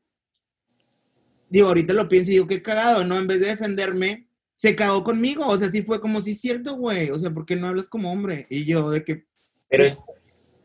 [1.55, 3.17] digo, ahorita lo pienso y digo, qué cagado, ¿no?
[3.17, 5.47] En vez de defenderme, se cagó conmigo.
[5.47, 7.11] O sea, sí fue como, sí es cierto, güey.
[7.11, 8.45] O sea, ¿por qué no hablas como hombre?
[8.51, 9.25] Y yo, de que.
[9.69, 9.97] Pero es,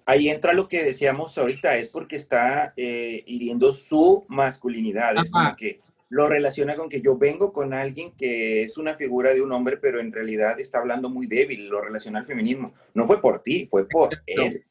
[0.08, 5.16] ahí entra lo que decíamos ahorita, es porque está eh, hiriendo su masculinidad.
[5.18, 5.78] Es como que
[6.10, 9.78] lo relaciona con que yo vengo con alguien que es una figura de un hombre,
[9.78, 12.74] pero en realidad está hablando muy débil, lo relaciona al feminismo.
[12.96, 14.66] No fue por ti, fue por él.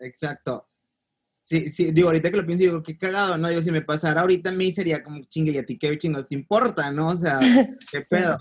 [0.00, 0.66] Exacto.
[1.50, 3.48] Sí, sí, digo, ahorita que lo pienso, digo, qué cagado, ¿no?
[3.48, 6.28] Digo, si me pasara ahorita a mí sería como, chingue, ¿y a ti qué chingos
[6.28, 7.08] te importa, no?
[7.08, 7.40] O sea,
[7.90, 8.36] qué pedo.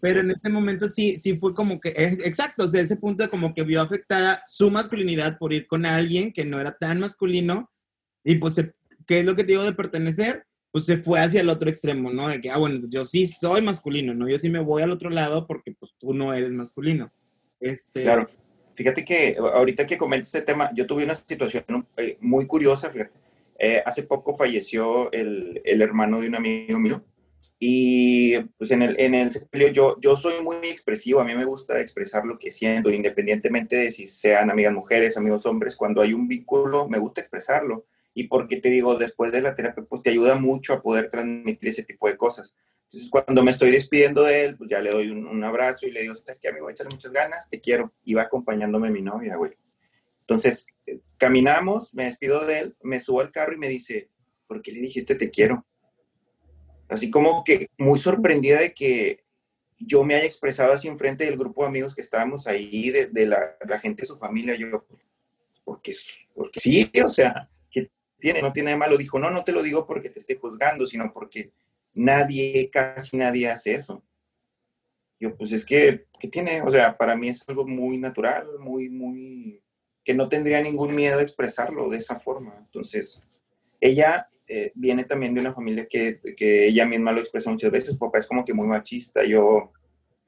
[0.00, 3.28] Pero en este momento sí, sí fue como que, exacto, o sea, ese punto de
[3.28, 7.70] como que vio afectada su masculinidad por ir con alguien que no era tan masculino
[8.24, 8.56] y pues,
[9.06, 10.46] ¿qué es lo que te digo de pertenecer?
[10.72, 12.28] Pues se fue hacia el otro extremo, ¿no?
[12.28, 14.26] De que, ah, bueno, yo sí soy masculino, ¿no?
[14.26, 17.12] Yo sí me voy al otro lado porque pues tú no eres masculino.
[17.60, 18.04] Este...
[18.04, 18.26] Claro.
[18.74, 23.12] Fíjate que ahorita que comentas ese tema, yo tuve una situación eh, muy curiosa, fíjate.
[23.58, 27.04] Eh, hace poco falleció el, el hermano de un amigo mío
[27.58, 29.32] y pues en el, en el
[29.72, 33.90] yo, yo soy muy expresivo, a mí me gusta expresar lo que siento, independientemente de
[33.90, 37.86] si sean amigas mujeres, amigos hombres, cuando hay un vínculo, me gusta expresarlo.
[38.12, 41.70] Y porque te digo, después de la terapia, pues te ayuda mucho a poder transmitir
[41.70, 42.54] ese tipo de cosas.
[42.94, 46.02] Entonces, cuando me estoy despidiendo de él, pues ya le doy un, abrazo y le
[46.02, 47.92] digo, es que amigo, echarle muchas ganas, te quiero.
[48.16, 49.52] Va acompañándome mi novia, güey.
[50.20, 54.10] Entonces, eh, caminamos, me despido de él, me subo al carro y me dice,
[54.46, 55.66] ¿por qué le dijiste te quiero?
[56.88, 59.24] así como que muy sorprendida de que
[59.80, 63.56] yo me haya expresado así enfrente del grupo de amigos que estábamos ahí, de, la,
[63.80, 64.86] gente de su familia, yo,
[65.64, 65.96] porque,
[66.32, 69.64] porque sí, o sea, que tiene, no tiene de malo, dijo, no, no te lo
[69.64, 71.50] digo porque te esté juzgando, sino porque
[71.94, 74.04] nadie, casi nadie hace eso.
[75.20, 76.60] Yo, pues es que, ¿qué tiene?
[76.62, 79.62] O sea, para mí es algo muy natural, muy, muy,
[80.04, 82.56] que no tendría ningún miedo de expresarlo de esa forma.
[82.58, 83.22] Entonces,
[83.80, 87.90] ella eh, viene también de una familia que, que, ella misma lo expresa muchas veces,
[87.90, 89.72] su papá es como que muy machista, yo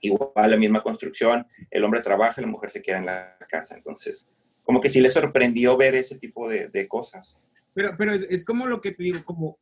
[0.00, 4.28] igual la misma construcción, el hombre trabaja, la mujer se queda en la casa, entonces
[4.64, 7.38] como que sí le sorprendió ver ese tipo de, de cosas.
[7.72, 9.58] Pero, pero es, es, como lo que te digo, como,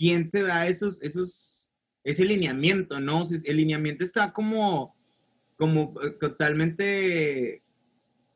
[0.00, 1.68] ¿quién te da esos, esos,
[2.02, 3.22] ese lineamiento, no?
[3.44, 4.96] el lineamiento está como,
[5.56, 7.62] como eh, totalmente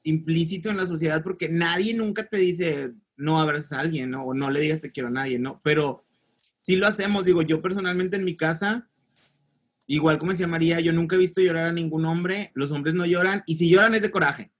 [0.02, 4.24] implícito en la sociedad porque nadie nunca te dice, no abrazas a alguien, ¿no?
[4.24, 5.62] O no le digas te quiero a nadie, ¿no?
[5.64, 6.04] Pero
[6.60, 8.90] sí lo hacemos, digo, yo personalmente en mi casa,
[9.86, 13.06] igual como decía María, yo nunca he visto llorar a ningún hombre, los hombres no
[13.06, 14.52] lloran, y si lloran es de coraje.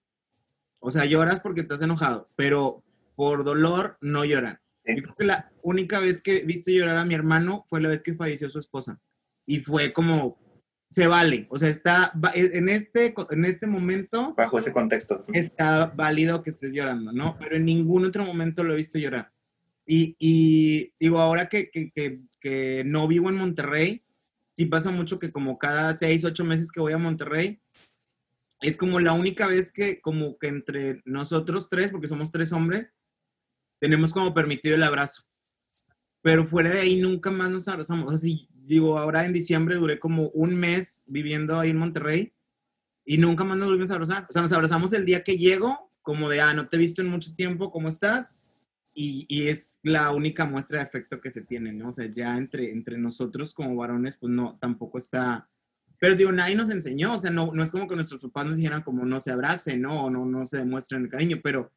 [0.79, 2.83] O sea, lloras porque estás enojado, pero
[3.14, 4.63] por dolor no lloran.
[4.87, 7.88] Yo creo que la única vez que he visto llorar a mi hermano fue la
[7.88, 9.01] vez que falleció su esposa.
[9.47, 10.38] Y fue como,
[10.94, 11.47] se vale.
[11.51, 14.33] O sea, está en este, en este momento.
[14.37, 15.25] Bajo ese contexto.
[15.33, 17.37] Está válido que estés llorando, ¿no?
[17.38, 19.33] Pero en ningún otro momento lo he visto llorar.
[19.87, 24.05] Y, y digo, ahora que, que, que, no vivo en Monterrey,
[24.57, 27.61] sí pasa mucho que como cada seis, ocho meses que voy a Monterrey,
[28.61, 32.92] es como la única vez que como que entre nosotros tres, porque somos tres hombres,
[33.79, 35.23] tenemos como permitido el abrazo.
[36.23, 38.15] Pero fuera de ahí nunca más nos abrazamos.
[38.15, 42.33] Así, digo, ahora en diciembre duré como un mes viviendo ahí en Monterrey
[43.05, 44.27] y nunca más nos volvimos a abrazar.
[44.29, 47.03] O sea, nos abrazamos el día que llego, como de, ah, no te he visto
[47.03, 48.35] en mucho tiempo, ¿cómo estás?
[48.95, 51.91] Y, y, es la única muestra de afecto que se tiene, ¿no?
[51.91, 55.49] O sea, ya entre, entre nosotros como varones, pues no, tampoco está...
[55.99, 58.57] Pero digo, nadie nos enseñó, o sea, no, no es como que nuestros papás nos
[58.57, 60.05] dijeran como no se abracen, ¿no?
[60.05, 61.73] O no, no se demuestren el cariño, pero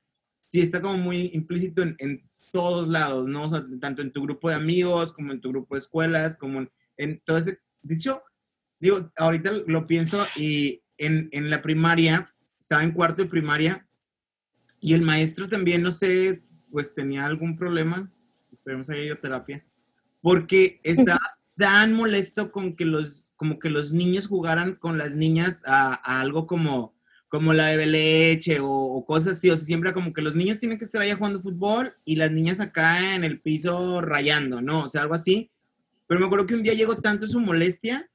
[0.49, 3.43] sí está como muy implícito en, en todos lados, ¿no?
[3.43, 6.59] O sea, tanto en tu grupo de amigos, como en tu grupo de escuelas, como
[6.59, 8.23] en, entonces, dicho,
[8.79, 13.87] digo, ahorita lo pienso y en, en la primaria, estaba en cuarto de primaria
[14.79, 18.11] y el maestro también, no sé, pues tenía algún problema,
[18.51, 19.63] esperemos haya ido terapia,
[20.21, 21.19] porque estaba
[21.55, 26.45] tan molesto con que los, como que los niños jugaran con las niñas a, algo
[26.47, 26.95] como,
[27.29, 30.59] como la de leche o, o, cosas así, o sea, siempre como que los niños
[30.59, 34.85] tienen que estar allá jugando fútbol y las niñas acá en el piso rayando, ¿no?
[34.85, 35.51] O sea, algo así.
[36.07, 38.09] Pero me acuerdo que un día llegó tanto su molestia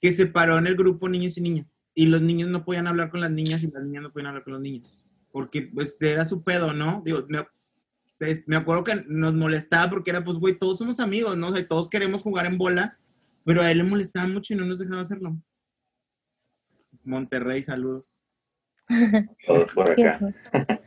[0.00, 1.84] que se paró en el grupo niños y niñas.
[1.94, 4.44] Y los niños no podían hablar con las niñas y las niñas no podían hablar
[4.44, 4.88] con los niños.
[5.32, 7.02] Porque pues era su pedo, ¿no?
[7.04, 7.44] Digo, me,
[8.18, 11.48] pues, me acuerdo que nos molestaba porque era, pues, güey, todos somos amigos, ¿no?
[11.48, 12.98] O sea, todos queremos jugar en bola,
[13.44, 15.36] pero a él le molestaba mucho y no nos dejaba hacerlo.
[17.02, 18.17] Monterrey, saludos.
[19.46, 20.20] Todos por acá.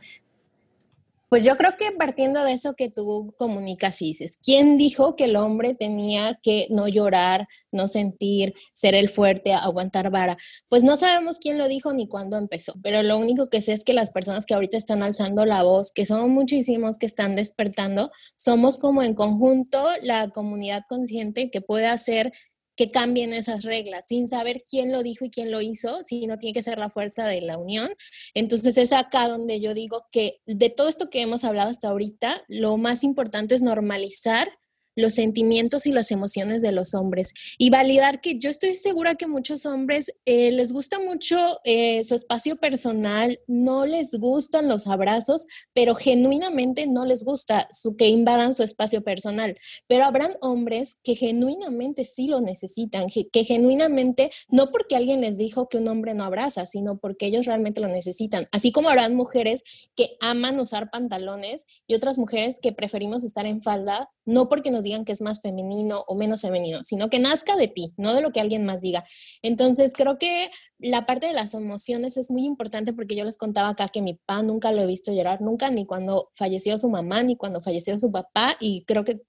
[1.32, 5.24] Pues yo creo que partiendo de eso que tú comunicas y dices, ¿quién dijo que
[5.24, 10.36] el hombre tenía que no llorar, no sentir, ser el fuerte, aguantar vara?
[10.68, 13.82] Pues no sabemos quién lo dijo ni cuándo empezó, pero lo único que sé es
[13.82, 18.12] que las personas que ahorita están alzando la voz, que son muchísimos que están despertando,
[18.36, 22.34] somos como en conjunto la comunidad consciente que puede hacer
[22.76, 26.38] que cambien esas reglas, sin saber quién lo dijo y quién lo hizo, si no
[26.38, 27.90] tiene que ser la fuerza de la unión.
[28.34, 32.44] Entonces es acá donde yo digo que de todo esto que hemos hablado hasta ahorita,
[32.48, 34.48] lo más importante es normalizar
[34.94, 39.26] los sentimientos y las emociones de los hombres y validar que yo estoy segura que
[39.26, 45.46] muchos hombres eh, les gusta mucho eh, su espacio personal, no les gustan los abrazos,
[45.72, 49.58] pero genuinamente no les gusta su, que invadan su espacio personal.
[49.86, 55.36] Pero habrán hombres que genuinamente sí lo necesitan, que, que genuinamente, no porque alguien les
[55.36, 58.48] dijo que un hombre no abraza, sino porque ellos realmente lo necesitan.
[58.52, 59.62] Así como habrán mujeres
[59.96, 64.81] que aman usar pantalones y otras mujeres que preferimos estar en falda, no porque nos
[64.82, 68.22] digan que es más femenino o menos femenino, sino que nazca de ti, no de
[68.22, 69.04] lo que alguien más diga.
[69.42, 73.68] Entonces, creo que la parte de las emociones es muy importante porque yo les contaba
[73.68, 77.22] acá que mi papá nunca lo he visto llorar, nunca, ni cuando falleció su mamá,
[77.22, 79.20] ni cuando falleció su papá, y creo que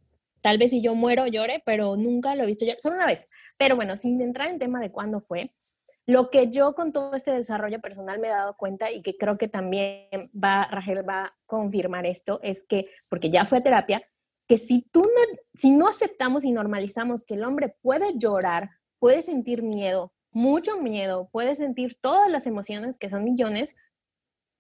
[0.41, 3.27] tal vez si yo muero llore, pero nunca lo he visto llorar, solo una vez.
[3.57, 5.47] Pero bueno, sin entrar en tema de cuándo fue,
[6.05, 9.37] lo que yo con todo este desarrollo personal me he dado cuenta y que creo
[9.37, 14.01] que también va, Rachel va a confirmar esto, es que, porque ya fue terapia,
[14.47, 19.21] que si tú no, si no aceptamos y normalizamos que el hombre puede llorar, puede
[19.21, 23.75] sentir miedo, mucho miedo, puede sentir todas las emociones, que son millones,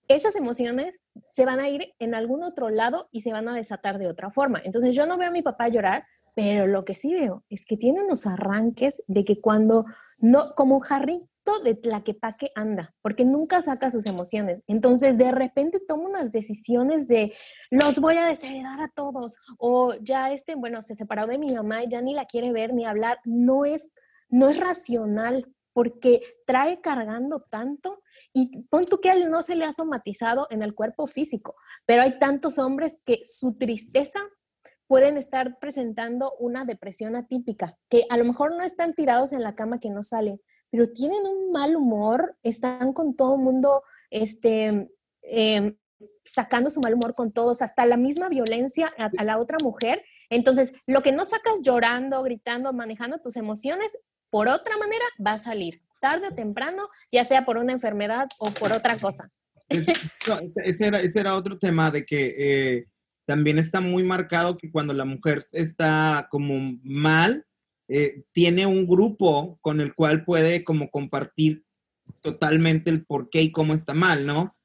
[0.07, 3.97] esas emociones se van a ir en algún otro lado y se van a desatar
[3.99, 4.61] de otra forma.
[4.63, 6.05] Entonces yo no veo a mi papá llorar,
[6.35, 9.85] pero lo que sí veo es que tiene unos arranques de que cuando
[10.17, 11.21] no, como Harry,
[11.63, 14.63] de la que que anda, porque nunca saca sus emociones.
[14.67, 17.33] Entonces, de repente toma unas decisiones de
[17.69, 21.83] los voy a desheredar a todos, o ya este, bueno, se separó de mi mamá
[21.83, 23.19] y ya ni la quiere ver ni hablar.
[23.25, 23.91] No es,
[24.29, 29.71] no es racional, porque trae cargando tanto y pon tú que no se le ha
[29.71, 34.19] somatizado en el cuerpo físico, pero hay tantos hombres que su tristeza
[34.87, 39.55] pueden estar presentando una depresión atípica, que a lo mejor no están tirados en la
[39.55, 40.39] cama que no salen,
[40.73, 44.89] pero tienen un mal humor, están con todo el mundo, este,
[45.21, 45.77] em,
[46.25, 50.03] sacando su mal humor con todos, hasta la misma violencia a, la otra mujer.
[50.31, 53.95] Entonces, lo que no sacas llorando, gritando, manejando tus emociones,
[54.31, 58.49] por otra manera va a salir, tarde o temprano, ya sea por una enfermedad o
[58.49, 59.29] por otra cosa.
[59.69, 59.93] ese,
[60.87, 62.87] era, ese, era, otro tema de que eh,
[63.27, 67.45] también está muy marcado que cuando la mujer está como mal,
[67.89, 71.63] eh, tiene un grupo con el cual puede como compartir
[72.21, 74.55] totalmente el por qué y cómo está mal, ¿no?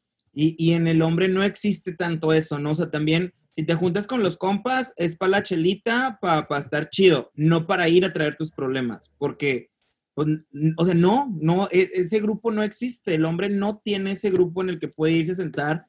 [0.40, 2.70] Y, en el hombre no existe tanto eso, ¿no?
[2.70, 6.90] O sea, también si te juntas con los compas, es para la chelita, para estar
[6.90, 9.70] chido, no para ir a traer tus problemas, porque,
[10.14, 10.28] pues,
[10.76, 14.62] o sea, no, no, e, ese grupo no existe, el hombre no tiene ese grupo
[14.62, 15.86] en el que puede irse a sentar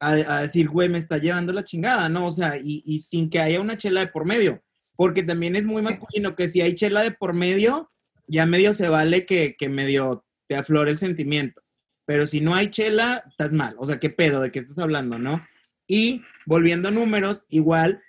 [0.00, 2.26] a, decir, güey, me está llevando la chingada, ¿no?
[2.26, 4.62] O sea, y, y sin que haya una chela de por medio
[4.98, 7.88] porque también es muy masculino que si hay chela de por medio,
[8.26, 11.62] ya medio se vale que, medio te aflore el sentimiento.
[12.04, 13.76] Pero si no hay chela, estás mal.
[13.78, 14.40] O sea, ¿qué pedo?
[14.40, 15.40] ¿De qué estás hablando, no?
[15.86, 18.02] Y volviendo a números, igual,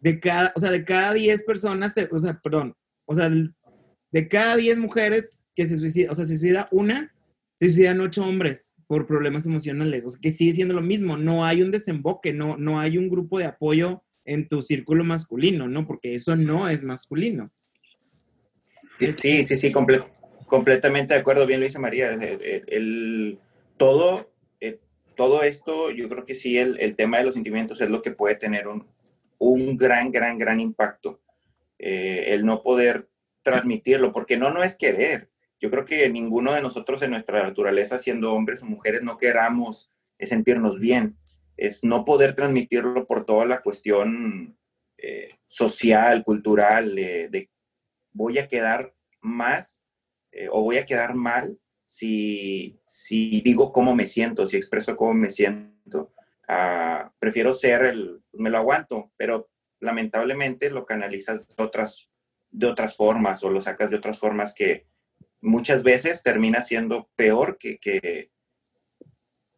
[0.00, 3.30] de cada, o sea, de cada 10 personas, o sea, perdón, o sea,
[4.10, 7.12] de cada 10 mujeres que se suicida, o sea, se suicida una,
[7.56, 10.02] se suicidan 8 hombres por problemas emocionales.
[10.06, 11.18] O sea, que sigue siendo lo mismo.
[11.18, 15.68] No hay un desemboque, no, no hay un grupo de apoyo en tu círculo masculino,
[15.68, 15.86] ¿no?
[15.86, 17.50] Porque eso no es masculino.
[18.98, 19.72] Sí, sí, sí,
[20.46, 22.10] completamente de acuerdo, bien lo dice María.
[22.12, 23.38] El,
[23.76, 24.80] todo, eh,
[25.16, 28.34] todo esto, yo creo que sí, el, tema de los sentimientos es lo que puede
[28.34, 28.86] tener un,
[29.38, 31.20] un gran, gran, gran impacto.
[31.78, 33.08] Eh, el no poder
[33.42, 35.30] transmitirlo, porque no, no es querer.
[35.60, 39.90] Yo creo que ninguno de nosotros en nuestra naturaleza, siendo hombres o mujeres, no queramos
[40.18, 41.16] sentirnos bien
[41.56, 44.58] es no poder transmitirlo por toda la cuestión
[44.98, 47.50] eh, social, cultural, de
[48.12, 49.82] voy a quedar más
[50.32, 55.14] eh, o voy a quedar mal si, si digo cómo me siento, si expreso cómo
[55.14, 56.12] me siento.
[56.48, 59.50] Ah, prefiero ser el, me lo aguanto, pero
[59.80, 64.86] lamentablemente lo canalizas de otras, formas o lo sacas de otras formas que
[65.40, 68.30] muchas veces termina siendo peor que,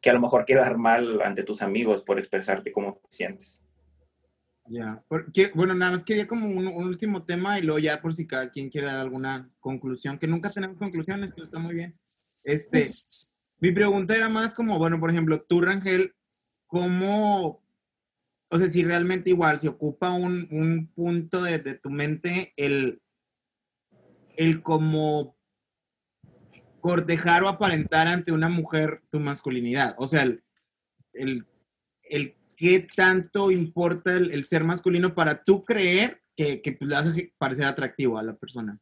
[0.00, 3.60] que a lo mejor quedar mal ante tus amigos por expresarte cómo te sientes.
[4.70, 5.02] Ya,
[5.54, 8.68] bueno, nada más quería como un, último tema y luego ya por si cada quien
[8.68, 11.94] quiere dar alguna conclusión, que nunca tenemos conclusiones, pero está muy bien.
[12.44, 12.84] Este,
[13.60, 16.14] mi pregunta era más como, bueno, por ejemplo, tú, Rangel,
[16.66, 17.62] ¿cómo,
[18.50, 23.00] o sea, si realmente igual, si ocupa un, un punto de, de, tu mente el,
[24.36, 25.37] el como
[26.80, 29.94] cortejar o aparentar ante una mujer tu masculinidad.
[29.98, 30.42] O sea, el,
[31.12, 37.66] el, qué tanto importa el, ser masculino para tú creer que, que le hace parecer
[37.66, 38.78] atractivo a la persona.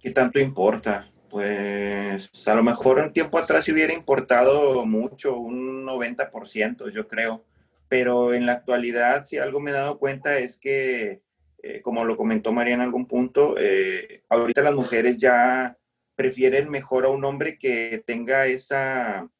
[0.00, 1.10] ¿Qué tanto importa?
[1.30, 7.44] Pues a lo mejor un tiempo atrás hubiera importado mucho, un 90%, yo creo.
[7.88, 11.22] Pero en la actualidad, si algo me he dado cuenta es que
[11.66, 15.78] eh, como lo comentó María en algún punto, eh, ahorita las mujeres ya
[16.14, 19.30] prefieren mejor a un hombre que tenga esa,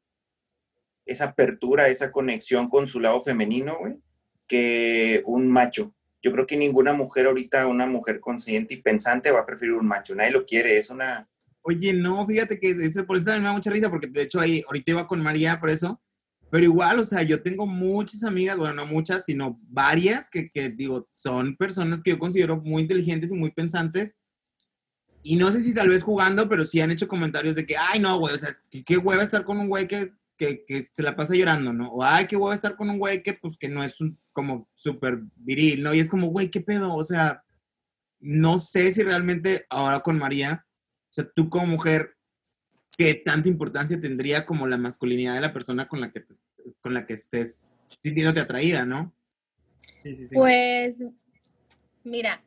[1.05, 3.97] esa apertura, esa conexión con su lado femenino, güey,
[4.47, 5.95] que un macho.
[6.22, 9.87] Yo creo que ninguna mujer ahorita, una mujer consciente y pensante va a preferir un
[9.87, 10.14] macho.
[10.14, 11.29] Nadie lo quiere, es una...
[11.61, 12.75] Oye, no, fíjate que
[13.07, 15.61] por eso también me da mucha risa, porque de hecho ahí, ahorita iba con María
[15.61, 16.01] por eso,
[16.55, 20.68] pero igual, o sea, yo tengo muchas amigas, bueno, no muchas, sino varias que, que,
[20.68, 24.14] digo, son personas que yo considero muy inteligentes y muy pensantes.
[25.24, 27.98] Y no sé si tal vez jugando, pero sí han hecho comentarios de que, ay,
[27.98, 31.16] no, güey, o sea, qué, hueva estar con un güey que, que, que, se la
[31.16, 31.88] pasa llorando, ¿no?
[31.88, 34.70] O, ay, qué hueva estar con un güey que, pues, que no es un, como
[34.74, 35.92] súper viril, ¿no?
[35.92, 37.42] Y es como, güey, qué pedo, o sea,
[38.20, 40.64] no sé si realmente ahora con María,
[41.11, 42.14] o sea, tú como mujer,
[42.96, 46.24] qué tanta importancia tendría como la masculinidad de la persona con la que,
[46.81, 49.15] con la que estés sintiéndote atraída, ¿no?
[50.03, 50.35] Sí, sí, sí.
[50.35, 51.03] Pues,
[52.05, 52.43] mira,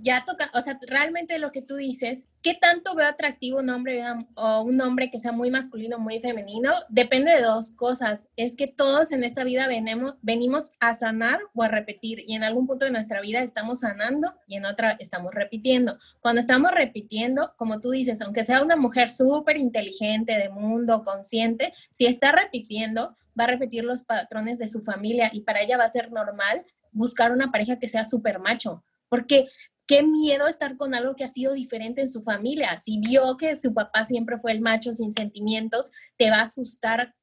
[0.00, 4.02] ya toca, o sea, realmente lo que tú dices, ¿qué tanto veo atractivo un hombre
[4.34, 6.72] o un hombre que sea muy masculino, muy femenino?
[6.88, 8.28] Depende de dos cosas.
[8.36, 12.44] Es que todos en esta vida venimos, venimos a sanar o a repetir y en
[12.44, 15.98] algún punto de nuestra vida estamos sanando y en otra estamos repitiendo.
[16.20, 21.72] Cuando estamos repitiendo, como tú dices, aunque sea una mujer súper inteligente, de mundo, consciente,
[21.92, 25.84] si está repitiendo, va a repetir los patrones de su familia y para ella va
[25.84, 28.84] a ser normal buscar una pareja que sea súper macho.
[29.08, 29.46] Porque
[29.86, 32.76] qué miedo estar con algo que ha sido diferente en su familia.
[32.78, 37.14] Si vio que su papá siempre fue el macho sin sentimientos, te va a asustar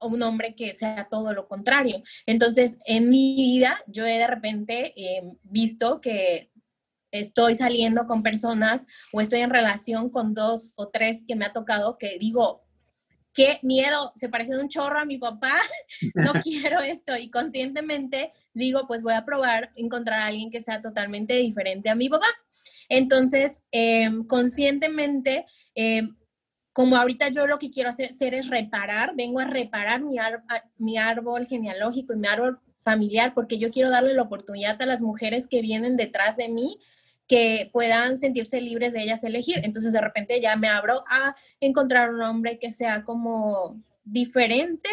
[0.00, 2.02] un hombre que sea todo lo contrario.
[2.26, 6.50] Entonces, en mi vida, yo he de repente eh, visto que
[7.10, 11.52] estoy saliendo con personas o estoy en relación con dos o tres que me ha
[11.52, 12.63] tocado que digo,
[13.34, 15.54] qué miedo, se parece un chorro a mi papá,
[16.14, 17.16] no quiero esto.
[17.16, 21.94] Y conscientemente digo, pues voy a probar encontrar a alguien que sea totalmente diferente a
[21.94, 22.26] mi papá.
[22.88, 26.16] Entonces, em, conscientemente, em,
[26.72, 30.02] como ahorita yo lo que quiero hacer, es reparar, vengo a reparar
[30.76, 35.00] mi árbol genealógico y mi árbol familiar, porque yo quiero darle la oportunidad a las
[35.00, 36.78] mujeres que vienen detrás de mí
[37.26, 39.60] que puedan sentirse libres de ellas elegir.
[39.64, 44.90] Entonces de repente ya me abro a encontrar un hombre que sea como diferente.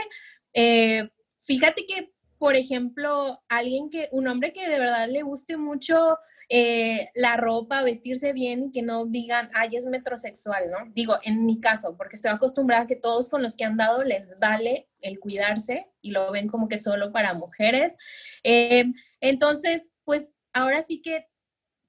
[0.54, 1.10] Eh,
[1.42, 6.18] fíjate que, por ejemplo, alguien que, un hombre que de verdad le guste mucho
[6.54, 10.92] eh, la ropa, vestirse bien y que no digan, ay, es metrosexual, ¿no?
[10.94, 14.04] Digo, en mi caso, porque estoy acostumbrada a que todos con los que han dado
[14.04, 17.96] les vale el cuidarse y lo ven como que solo para mujeres.
[18.44, 18.84] Eh,
[19.22, 21.31] entonces, pues ahora sí que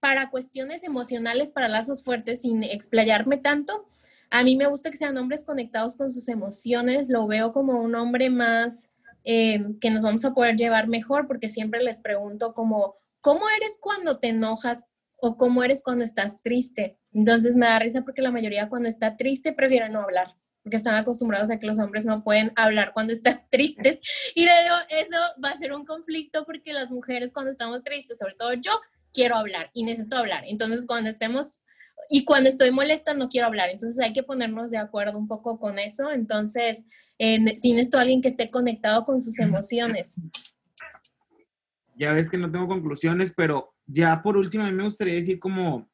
[0.02, 3.86] para cuestiones emocionales, para lazos fuertes, sin explayarme tanto.
[4.30, 7.94] A mí me gusta que sean hombres conectados con sus emociones, lo veo como un
[7.94, 8.90] hombre más
[9.22, 13.78] eh, que nos vamos a poder llevar mejor, porque siempre les pregunto como, ¿cómo eres
[13.80, 14.86] cuando te enojas
[15.18, 16.98] o cómo eres cuando estás triste?
[17.12, 20.34] Entonces me da risa porque la mayoría cuando está triste prefiere no hablar,
[20.64, 24.00] porque están acostumbrados a que los hombres no pueden hablar cuando están tristes.
[24.34, 28.18] Y le digo, eso va a ser un conflicto porque las mujeres cuando estamos tristes,
[28.18, 28.72] sobre todo yo,
[29.12, 30.44] quiero hablar y necesito hablar.
[30.46, 31.60] Entonces, cuando estemos
[32.08, 33.70] y cuando estoy molesta no quiero hablar.
[33.70, 36.10] Entonces hay que ponernos de acuerdo un poco con eso.
[36.10, 36.84] Entonces,
[37.18, 40.14] en, si necesito alguien que esté conectado con sus emociones.
[41.94, 45.38] Ya ves que no tengo conclusiones, pero ya por último a mí me gustaría decir
[45.38, 45.90] como,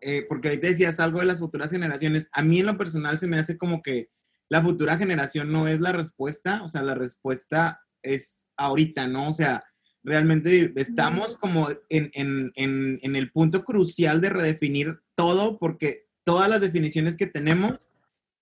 [0.00, 3.26] eh, porque ahorita decías algo de las futuras generaciones, a mí en lo personal se
[3.26, 4.10] me hace como que
[4.48, 9.30] la futura generación no es la respuesta, o sea, la respuesta es ahorita, ¿no?
[9.30, 9.64] O sea,
[10.04, 16.48] Realmente estamos como en, en, en, en, el punto crucial de redefinir todo porque todas
[16.48, 17.88] las definiciones que tenemos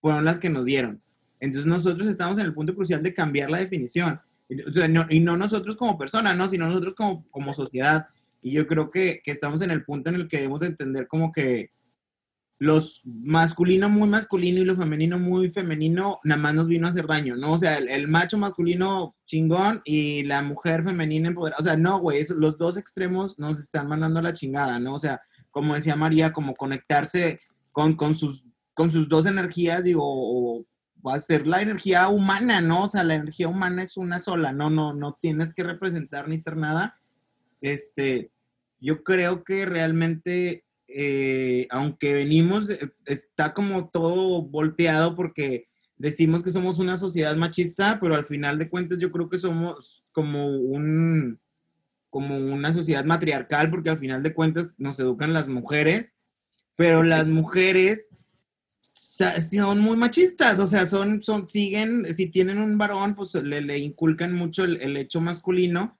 [0.01, 1.01] fueron las que nos dieron.
[1.39, 4.21] Entonces nosotros estamos en el punto crucial de cambiar la definición.
[4.49, 6.49] y no nosotros como personas, ¿no?
[6.49, 8.07] sino nosotros como, como sociedad.
[8.43, 11.31] Y yo creo que, que, estamos en el punto en el que debemos entender como
[11.31, 11.71] que
[12.63, 17.09] los masculino muy masculino y lo femenino muy femenino, nada más nos vino a hacer
[17.09, 17.55] daño, ¿no?
[17.55, 21.61] O sea, el, macho masculino chingón y la mujer femenina empoderada.
[21.61, 24.95] O sea, no, güey, los dos extremos nos están mandando a la chingada, ¿no?
[24.95, 27.41] O sea, como decía María, como conectarse
[27.73, 28.45] con, con, sus,
[28.75, 30.65] con sus dos energías, digo, o
[31.05, 32.85] va la energía humana, ¿no?
[32.85, 36.39] O sea, la energía humana es una sola, no, no, no tienes que representar ni
[36.39, 36.97] ser nada.
[37.61, 38.31] Este,
[38.79, 40.65] yo creo que realmente,
[40.95, 47.99] eh, aunque venimos, eh, está como todo volteado porque decimos que somos una sociedad machista,
[48.01, 51.41] pero al final de cuentas yo creo que somos como un
[52.11, 56.15] como una sociedad matriarcal, porque al final de cuentas nos educan las mujeres,
[56.77, 58.11] pero las mujeres
[59.51, 63.79] son muy machistas, o sea, son, son, siguen, si tienen un varón, pues le, le
[63.79, 65.93] inculcan mucho el, el, hecho masculino,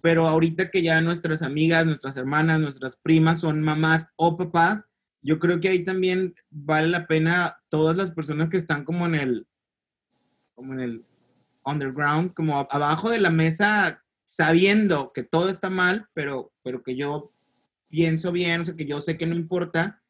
[0.00, 4.86] pero ahorita que ya nuestras amigas, nuestras hermanas, nuestras primas son mamás o papás,
[5.22, 9.14] yo creo que ahí también vale la pena todas las personas que están como en
[9.14, 9.46] el,
[10.54, 11.04] como en el
[11.64, 17.32] underground, como abajo de la mesa, sabiendo que todo está mal, pero, pero que yo
[17.88, 20.00] pienso bien, o sea, que yo sé que no importa,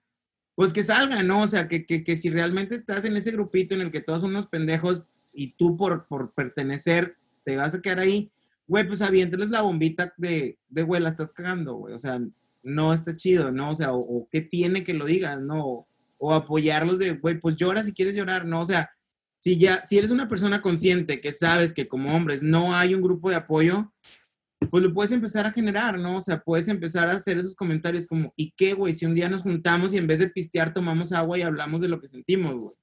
[0.55, 1.43] pues que salga, ¿no?
[1.43, 4.21] O sea, que, que, que si realmente estás en ese grupito en el que todos
[4.21, 8.31] son unos pendejos y tú por, por pertenecer te vas a quedar ahí,
[8.71, 12.21] güey, pues aviéntales la bombita de, de güey, la estás cagando, güey, o sea,
[12.63, 13.71] no está chido, ¿no?
[13.71, 15.67] O sea, o, o qué tiene que lo digas, ¿no?
[15.67, 18.61] O, o apoyarlos de, güey, pues llora si quieres llorar, ¿no?
[18.61, 18.89] O sea,
[19.41, 23.03] si ya, si eres una persona consciente que sabes que como hombres no hay un
[23.03, 23.93] grupo de apoyo,
[24.71, 26.19] pues lo puedes empezar a generar, ¿no?
[26.19, 28.95] O sea, puedes empezar a hacer esos comentarios como, ¿y qué, güey?
[28.95, 31.89] Si un día nos juntamos y en vez de pistear tomamos agua y hablamos de
[31.89, 32.75] lo que sentimos, güey.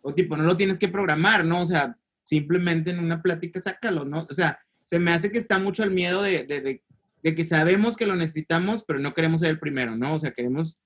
[0.00, 1.60] O tipo, no lo tienes que programar, ¿no?
[1.60, 4.26] O sea, simplemente en una plática sácalo, ¿no?
[4.30, 6.80] O sea, se me hace que está mucho el miedo de, de,
[7.22, 10.14] de, que sabemos que lo necesitamos, pero no queremos ser el primero, ¿no?
[10.14, 10.78] O sea, queremos,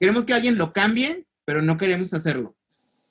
[0.00, 2.56] queremos que alguien lo cambie, pero no queremos hacerlo.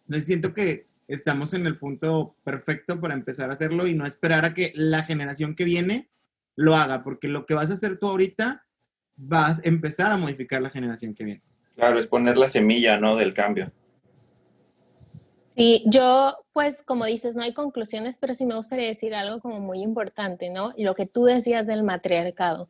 [0.02, 4.44] Entonces siento que estamos en el punto perfecto para empezar a hacerlo y no esperar
[4.44, 6.10] a que la generación que viene
[6.58, 8.66] lo haga, porque lo que vas a hacer tú ahorita
[9.16, 11.44] vas a empezar a modificar la generación que viene.
[11.78, 13.16] Claro, es poner la semilla, ¿no?
[13.16, 13.72] Del cambio.
[15.56, 19.62] Sí, yo, pues, como dices, no hay conclusiones, pero sí me gustaría decir algo como
[19.62, 20.74] muy importante, ¿no?
[20.78, 22.68] Lo que tú decías del matriarcado.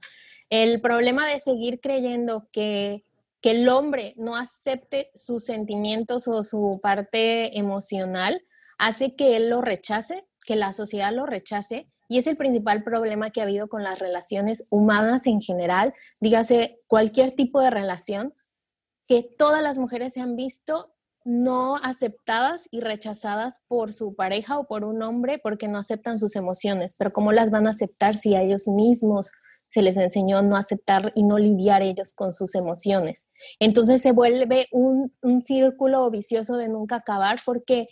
[0.49, 3.03] El problema de seguir creyendo que,
[3.41, 8.43] que el hombre no acepte sus sentimientos o su parte emocional
[8.77, 13.31] hace que él lo rechace, que la sociedad lo rechace y es el principal problema
[13.31, 18.35] que ha habido con las relaciones humanas en general, dígase cualquier tipo de relación,
[19.07, 20.94] que todas las mujeres se han visto
[21.25, 26.35] no aceptadas y rechazadas por su pareja o por un hombre porque no aceptan sus
[26.35, 26.95] emociones.
[26.97, 29.31] Pero ¿cómo las van a aceptar si a ellos mismos
[29.67, 33.25] se les enseñó no aceptar y no lidiar ellos con sus emociones?
[33.59, 37.87] Entonces se vuelve un, un círculo vicioso de nunca acabar porque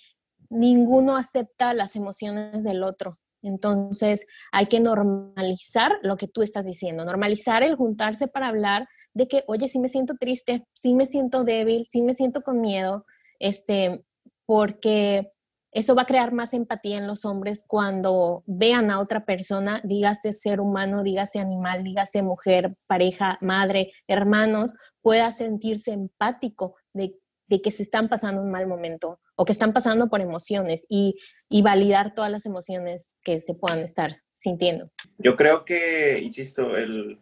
[0.51, 3.17] ninguno acepta las emociones del otro.
[3.41, 9.27] Entonces, hay que normalizar lo que tú estás diciendo, normalizar el juntarse para hablar de
[9.27, 13.05] que, oye, sí me siento triste, sí me siento débil, sí me siento con miedo,
[13.43, 14.03] este,
[14.45, 15.31] porque
[15.71, 20.33] eso va a crear más empatía en los hombres cuando vean a otra persona, dígase
[20.33, 27.15] ser humano, dígase animal, dígase mujer, pareja, madre, hermanos, pueda sentirse empático de,
[27.63, 31.19] que se están pasando un mal momento o que están pasando por emociones y,
[31.49, 34.89] y validar todas las emociones que se puedan estar sintiendo.
[35.19, 37.19] Yo creo que, insisto, el,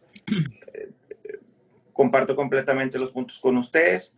[0.74, 0.94] eh,
[1.92, 4.16] comparto completamente los puntos con ustedes.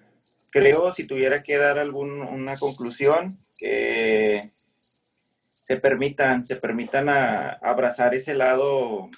[0.51, 4.51] Creo, si tuviera que dar alguna conclusión, que
[5.49, 9.09] se permitan, se permitan a, abrazar ese lado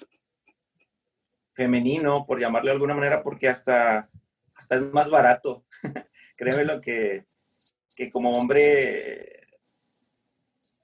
[1.54, 4.10] femenino, por llamarle de alguna manera, porque hasta,
[4.56, 5.66] hasta es más barato.
[6.38, 7.24] Créeme lo que,
[7.96, 9.48] que como hombre,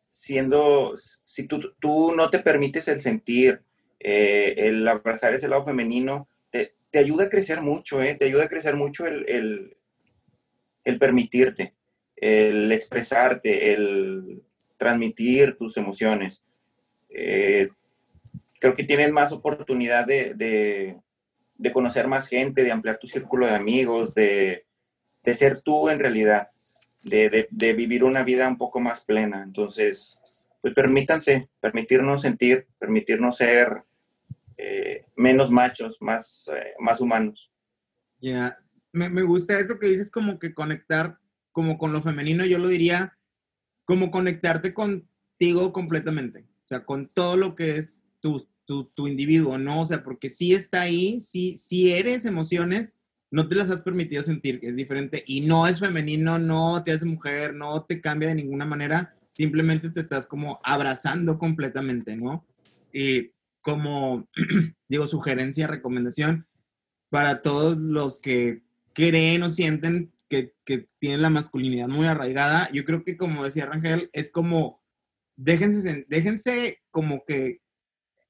[0.10, 3.62] siendo, si tú, tú no te permites el sentir,
[4.00, 8.16] eh, el abrazar ese lado femenino, te, te, ayuda a crecer mucho, ¿eh?
[8.16, 9.78] te ayuda a crecer mucho el, el,
[10.84, 11.74] el permitirte,
[12.16, 14.44] el expresarte, el
[14.78, 16.42] transmitir tus emociones.
[17.10, 17.70] Eh,
[18.60, 20.98] creo que tienes más oportunidad de, de,
[21.58, 24.66] de, conocer más gente, de ampliar tu círculo de amigos, de,
[25.24, 26.50] de ser tú en realidad
[27.04, 29.44] de, de, vivir una vida un poco más plena.
[29.44, 30.18] Entonces,
[30.62, 33.84] pues permítanse, permitirnos sentir, permitirnos ser
[34.58, 37.52] eh, menos machos, más, eh, más humanos.
[38.20, 38.61] Ya.
[38.94, 41.20] Me, me, gusta eso que dices como que conectar
[41.52, 43.18] como con lo femenino, yo lo diría
[43.86, 49.58] como conectarte contigo completamente, o sea, con todo lo que es tu, tu, tu individuo,
[49.58, 49.82] ¿no?
[49.82, 52.98] O sea, porque sí está ahí, sí, sí eres emociones,
[53.32, 56.92] no te las has permitido sentir, que es diferente y no es femenino, no te
[56.92, 62.46] hace mujer, no te cambia de ninguna manera, simplemente te estás como abrazando completamente, ¿no?
[62.94, 63.32] Y
[63.62, 64.28] como,
[64.90, 66.48] digo, sugerencia, recomendación
[67.10, 68.64] para todos los que
[68.94, 72.72] creen o sienten que, que tienen la masculinidad muy arraigada.
[72.72, 74.82] Yo creo que, como decía Rangel, es como,
[75.36, 77.62] déjense, déjense como que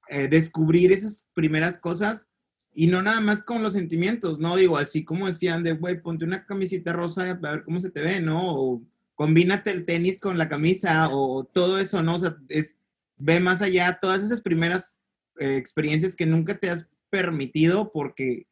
[0.10, 2.28] eh, descubrir esas primeras cosas
[2.74, 4.56] y no nada más con los sentimientos, ¿no?
[4.56, 8.02] Digo, así como decían de, güey, ponte una camisita rosa a ver cómo se te
[8.02, 8.56] ve, ¿no?
[8.56, 8.82] O
[9.16, 12.16] combínate el tenis con la camisa o todo eso, ¿no?
[12.16, 12.80] O sea, es,
[13.18, 15.00] ve más allá todas esas primeras
[15.40, 18.48] eh, experiencias que nunca te has permitido porque,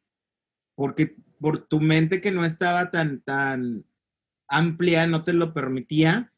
[0.74, 3.84] porque por tu mente que no estaba tan, tan
[4.48, 6.32] amplia, no te lo permitía,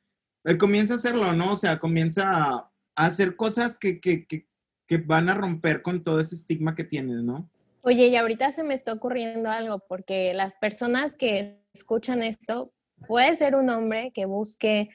[0.45, 1.53] eh, comienza a hacerlo, ¿no?
[1.53, 4.47] O sea, comienza a, hacer cosas que, que, que,
[4.87, 7.49] que, van a romper con todo ese estigma que tienes, ¿no?
[7.81, 12.73] Oye, y ahorita se me está ocurriendo algo, porque las personas que escuchan esto,
[13.09, 14.89] puede ser un hombre que busque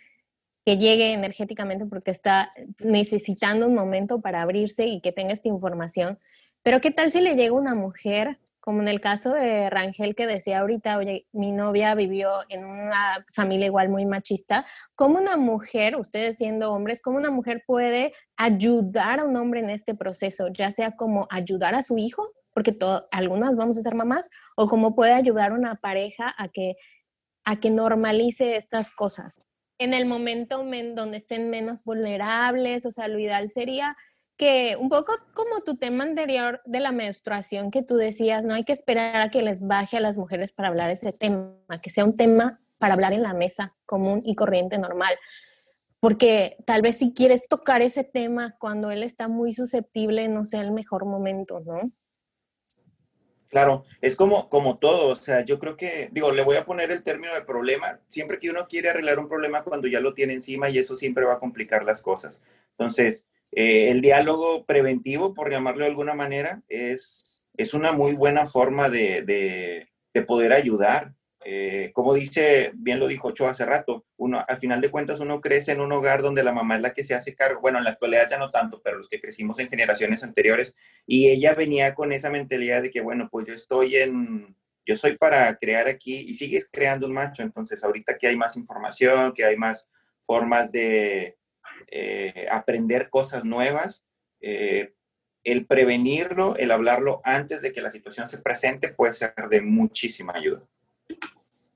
[0.65, 6.17] que llegue energéticamente porque está necesitando un momento para abrirse y que tenga esta información.
[6.61, 8.37] Pero ¿qué tal si le llega una mujer
[8.67, 13.25] como en el caso de Rangel que decía ahorita, oye, mi novia vivió en una
[13.33, 19.21] familia igual muy machista, ¿cómo una mujer, ustedes siendo hombres, cómo una mujer puede ayudar
[19.21, 22.77] a un hombre en este proceso, ya sea como ayudar a su hijo, porque
[23.11, 26.75] algunas vamos a ser mamás, o cómo puede ayudar a una pareja a que,
[27.45, 29.41] a que normalice estas cosas?
[29.79, 33.95] En el momento en donde estén menos vulnerables, o sea, lo ideal sería
[34.37, 38.63] que un poco como tu tema anterior de la menstruación que tú decías, no hay
[38.63, 42.05] que esperar a que les baje a las mujeres para hablar ese tema, que sea
[42.05, 45.13] un tema para hablar en la mesa común y corriente normal.
[45.99, 50.61] Porque tal vez si quieres tocar ese tema cuando él está muy susceptible, no sea
[50.61, 51.91] el mejor momento, ¿no?
[53.49, 56.91] Claro, es como, como todo, o sea, yo creo que, digo, le voy a poner
[56.91, 60.33] el término de problema, siempre que uno quiere arreglar un problema cuando ya lo tiene
[60.33, 62.37] encima y eso siempre va a complicar las cosas.
[62.71, 68.47] Entonces, eh, el diálogo preventivo, por llamarlo de alguna manera, es, es una muy buena
[68.47, 69.87] forma de, de,
[70.23, 71.13] poder ayudar.
[71.45, 75.39] Eh, como dice, bien lo dijo Cho hace rato, uno, al final de cuentas uno
[75.39, 77.83] crece en un hogar donde la mamá es la que se hace cargo, bueno, en
[77.83, 80.73] la actualidad ya no tanto, pero los que crecimos en generaciones anteriores,
[81.05, 85.17] y ella venía con esa mentalidad de que, bueno, pues yo estoy en, yo soy
[85.17, 89.45] para crear aquí y sigues creando un macho, entonces ahorita que hay más información, que
[89.45, 89.87] hay más
[90.21, 91.37] formas de,
[91.87, 94.03] eh, aprender cosas nuevas,
[94.41, 94.93] eh,
[95.43, 100.33] el prevenirlo, el hablarlo antes de que la situación se presente puede ser de muchísima
[100.35, 100.61] ayuda.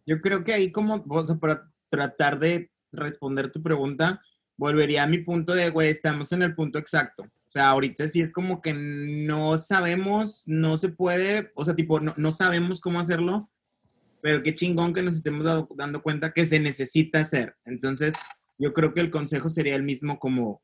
[0.06, 4.22] Yo creo que ahí como, o para tratar de responder tu pregunta,
[4.58, 7.24] volvería a mi punto de, güey, estamos en el punto exacto.
[7.24, 12.00] O sea, ahorita sí es como que no sabemos, no se puede, o sea, tipo,
[12.00, 13.40] no, no sabemos cómo hacerlo,
[14.22, 15.44] pero qué chingón que nos estemos
[15.76, 17.56] dando cuenta que se necesita hacer.
[17.66, 18.14] Entonces,
[18.62, 20.62] yo creo que el consejo sería el mismo como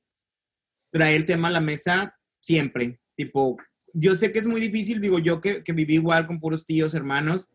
[0.91, 2.99] traer el tema a la mesa siempre.
[3.15, 3.57] Tipo,
[3.95, 6.93] yo sé que es muy difícil, digo yo que, que viví igual con puros tíos,
[6.93, 7.49] hermanos,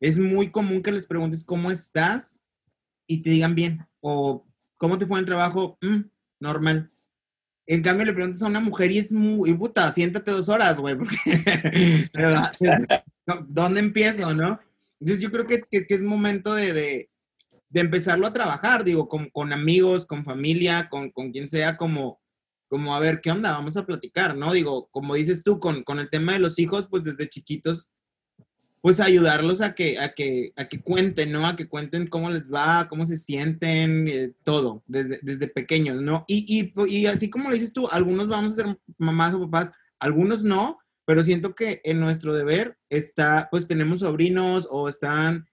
[0.00, 2.40] es muy común que les preguntes cómo estás
[3.06, 3.86] y te digan bien.
[4.00, 6.00] O cómo te fue en el trabajo, mm,
[6.40, 6.90] normal.
[7.66, 10.96] En cambio, le preguntas a una mujer y es muy, puta, siéntate dos horas, güey,
[10.96, 11.16] porque,
[13.48, 14.58] ¿dónde empiezo, no?
[15.00, 17.10] Entonces yo creo que, que, es momento de, de
[17.74, 22.20] empezarlo a trabajar, digo, con, con amigos, con familia, con, con, quien sea, como,
[22.68, 24.52] como a ver qué onda, vamos a platicar, ¿no?
[24.52, 27.90] Digo, como dices tú, con, con el tema de los hijos, pues desde chiquitos,
[28.80, 31.46] pues ayudarlos a que, a que, a que cuenten, ¿no?
[31.46, 36.24] A que cuenten cómo les va, cómo se sienten, eh, todo, desde, desde pequeños, ¿no?
[36.26, 39.72] Y, y, y así como lo dices tú, algunos vamos a ser mamás o papás,
[39.98, 45.48] algunos no, pero siento que en nuestro deber está, pues tenemos sobrinos o están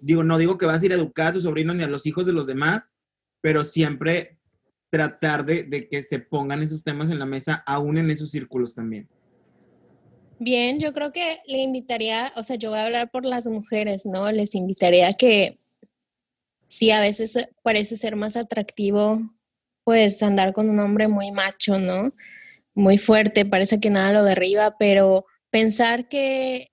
[0.00, 2.06] digo, no digo que vas a ir a educar a tus sobrinos ni a los
[2.06, 2.92] hijos de los demás,
[3.40, 4.38] pero siempre
[4.90, 9.08] tratar de, que se pongan esos temas en la mesa, aún en esos círculos también.
[10.38, 14.06] Bien, yo creo que le invitaría, o sea, yo voy a hablar por las mujeres,
[14.06, 14.32] ¿no?
[14.32, 15.58] Les invitaría que
[16.66, 19.20] sí, a veces parece ser más atractivo,
[19.84, 22.08] pues andar con un hombre muy macho, ¿no?
[22.74, 26.72] Muy fuerte, parece que nada lo derriba, pero pensar que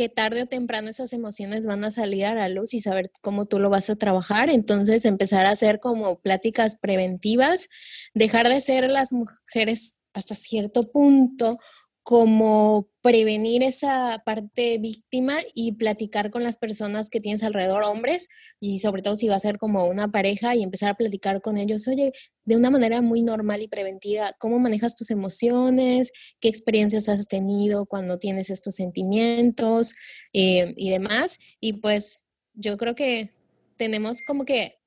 [0.00, 3.44] que tarde o temprano esas emociones van a salir a la luz y saber cómo
[3.44, 4.48] tú lo vas a trabajar.
[4.48, 7.68] Entonces, empezar a hacer como pláticas preventivas,
[8.14, 11.58] dejar de ser las mujeres hasta cierto punto
[12.02, 18.28] como prevenir esa parte víctima y platicar con las personas que tienes alrededor, hombres,
[18.58, 21.56] y sobre todo si va a ser como una pareja y empezar a platicar con
[21.56, 22.12] ellos, oye,
[22.44, 26.10] de una manera muy normal y preventiva, ¿cómo manejas tus emociones?
[26.40, 29.94] ¿Qué experiencias has tenido cuando tienes estos sentimientos
[30.32, 31.38] eh, y demás?
[31.60, 32.24] Y pues
[32.54, 33.30] yo creo que
[33.76, 34.79] tenemos como que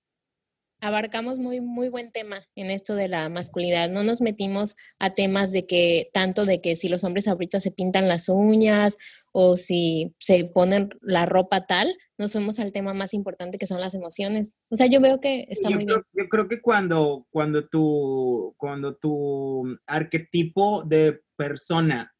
[0.83, 3.89] abarcamos muy, muy buen tema en esto de la masculinidad.
[3.89, 7.71] No nos metimos a temas de que, tanto de que si los hombres ahorita se
[7.71, 8.97] pintan las uñas
[9.31, 13.79] o si se ponen la ropa tal, nos fuimos al tema más importante que son
[13.79, 14.53] las emociones.
[14.69, 16.01] O sea, yo veo que está muy bien.
[16.11, 22.13] Yo creo que cuando, cuando, tu, cuando tu arquetipo de persona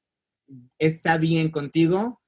[0.79, 2.21] está bien contigo,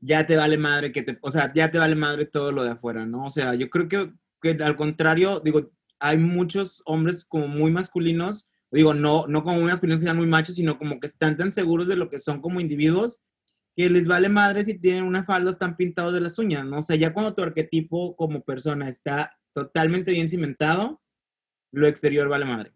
[0.00, 2.70] ya te vale madre que te, o sea, ya te vale madre todo lo de
[2.70, 3.26] afuera, ¿no?
[3.26, 5.70] O sea, yo creo que, que al contrario, digo,
[6.02, 10.26] hay muchos hombres como muy masculinos, digo, no, no como muy masculinos que sean muy
[10.26, 13.22] machos, sino como que están tan seguros de lo que son como individuos
[13.76, 16.78] que les vale madre si tienen una falda o están pintados de las uñas, ¿no?
[16.78, 21.00] O sea, ya cuando tu arquetipo como persona está totalmente bien cimentado,
[21.70, 22.72] lo exterior vale madre.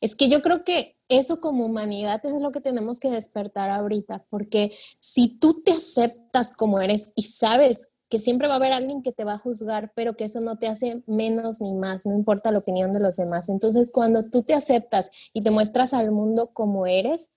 [0.00, 4.26] Es que yo creo que eso como humanidad es lo que tenemos que despertar ahorita,
[4.30, 9.02] porque si tú te aceptas como eres y sabes que siempre va a haber alguien
[9.02, 12.14] que te va a juzgar, pero que eso no te hace menos ni más, no
[12.14, 13.48] importa la opinión de los demás.
[13.48, 17.32] Entonces, cuando tú te aceptas y te muestras al mundo como eres,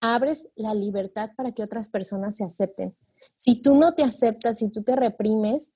[0.00, 2.94] abres la libertad para que otras personas se acepten.
[3.38, 5.72] Si tú no te aceptas, si tú te reprimes,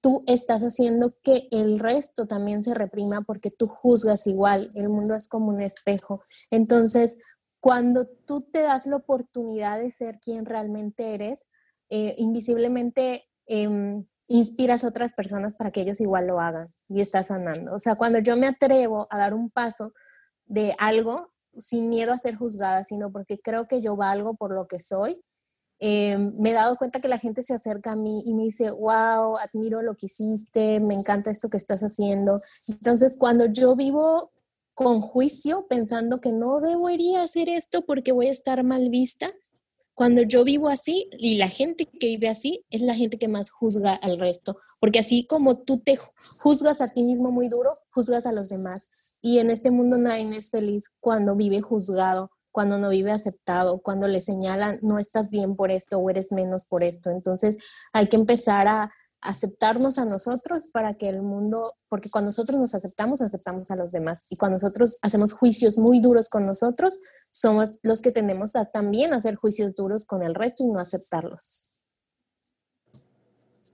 [0.00, 4.70] tú estás haciendo que el resto también se reprima porque tú juzgas igual.
[4.74, 6.22] El mundo es como un espejo.
[6.50, 7.18] Entonces,
[7.60, 11.46] cuando tú te das la oportunidad de ser quien realmente eres,
[11.90, 17.28] eh, invisiblemente em, inspiras a otras personas para que ellos igual lo hagan y estás
[17.28, 17.74] sanando.
[17.74, 19.92] O sea, cuando yo me atrevo a dar un paso
[20.46, 24.68] de algo, sin miedo a ser juzgada, sino porque creo que yo valgo por lo
[24.68, 25.22] que soy.
[25.80, 28.70] Eh, me he dado cuenta que la gente se acerca a mí y me dice,
[28.70, 32.38] wow, admiro lo que hiciste, me encanta esto que estás haciendo.
[32.68, 34.32] Entonces, cuando yo vivo
[34.74, 39.32] con juicio, pensando que no debería hacer esto porque voy a estar mal vista,
[39.98, 43.50] cuando yo vivo así y la gente que vive así es la gente que más
[43.50, 45.98] juzga al resto, porque así como tú te
[46.40, 48.90] juzgas a ti mismo muy duro, juzgas a los demás.
[49.20, 54.06] Y en este mundo nadie es feliz cuando vive juzgado, cuando no vive aceptado, cuando
[54.06, 57.10] le señalan no estás bien por esto o eres menos por esto.
[57.10, 57.56] Entonces
[57.92, 62.74] hay que empezar a aceptarnos a nosotros para que el mundo, porque cuando nosotros nos
[62.74, 64.24] aceptamos, aceptamos a los demás.
[64.30, 67.00] Y cuando nosotros hacemos juicios muy duros con nosotros,
[67.30, 71.62] somos los que tenemos a también hacer juicios duros con el resto y no aceptarlos.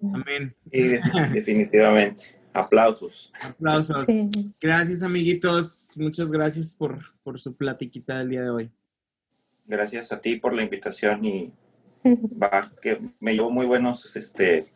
[0.02, 0.54] Amén.
[1.32, 2.34] definitivamente.
[2.52, 3.32] Aplausos.
[3.42, 4.06] Aplausos.
[4.60, 5.92] Gracias, amiguitos.
[5.96, 8.70] Muchas gracias por, por su platiquita del día de hoy.
[9.66, 11.52] Gracias a ti por la invitación y
[12.42, 14.72] va, que me llevo muy buenos este,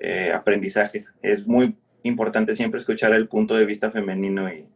[0.00, 1.14] eh, aprendizajes.
[1.22, 4.66] Es muy importante siempre escuchar el punto de vista femenino y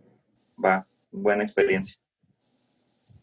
[0.63, 1.97] va, buena experiencia.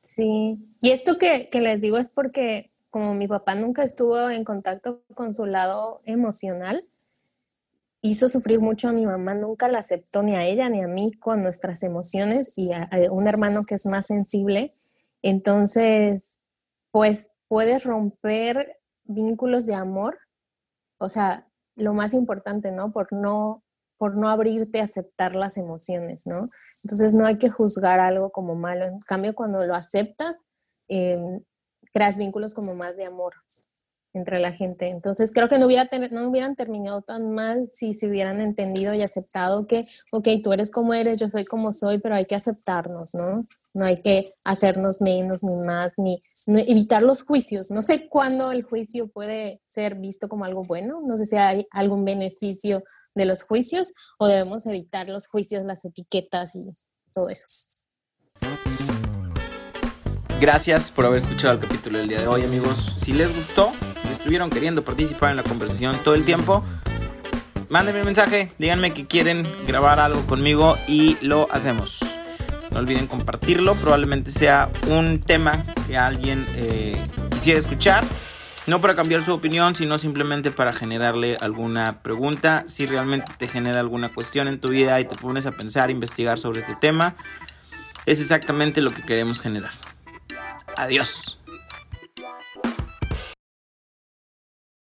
[0.03, 4.43] Sí, y esto que, que les digo es porque como mi papá nunca estuvo en
[4.43, 6.83] contacto con su lado emocional,
[8.01, 11.11] hizo sufrir mucho a mi mamá, nunca la aceptó ni a ella ni a mí
[11.11, 14.71] con nuestras emociones y a, un hermano que es más sensible.
[15.21, 16.39] Entonces,
[16.91, 20.17] pues puedes romper vínculos de amor,
[20.97, 21.45] o sea,
[21.79, 22.91] lo más importante, ¿no?
[22.91, 23.63] Por no
[23.99, 26.49] por no abrirte a aceptar las emociones, ¿no?
[26.85, 28.85] Entonces no hay que juzgar algo como malo.
[28.85, 30.37] En cambio, cuando lo aceptas,
[30.87, 31.41] em,
[31.93, 33.33] creas vínculos como más de amor
[34.13, 34.89] entre la gente.
[34.89, 39.01] Entonces creo que no, hubiera no hubieran terminado tan mal si se hubieran entendido y
[39.01, 43.13] aceptado que, ok, tú eres como eres, yo soy como soy, pero hay que aceptarnos,
[43.13, 43.45] ¿no?
[43.73, 47.69] No hay que hacernos menos ni más, ni evitar los juicios.
[47.69, 51.67] No sé cuándo el juicio puede ser visto como algo bueno, no sé si hay
[51.71, 52.83] algún beneficio
[53.15, 56.65] de los juicios o debemos evitar los juicios, las etiquetas y
[57.13, 57.45] todo eso.
[60.39, 62.95] Gracias por haber escuchado el capítulo del día de hoy, amigos.
[62.99, 63.73] Si les gustó
[64.19, 66.63] estuvieron queriendo participar en la conversación todo el tiempo,
[67.69, 71.99] mándenme un mensaje, díganme que quieren grabar algo conmigo y lo hacemos.
[72.71, 78.03] No olviden compartirlo, probablemente sea un tema que alguien eh, quisiera escuchar.
[78.67, 82.65] No para cambiar su opinión, sino simplemente para generarle alguna pregunta.
[82.67, 86.37] Si realmente te genera alguna cuestión en tu vida y te pones a pensar, investigar
[86.37, 87.15] sobre este tema,
[88.05, 89.71] es exactamente lo que queremos generar.
[90.77, 91.38] Adiós.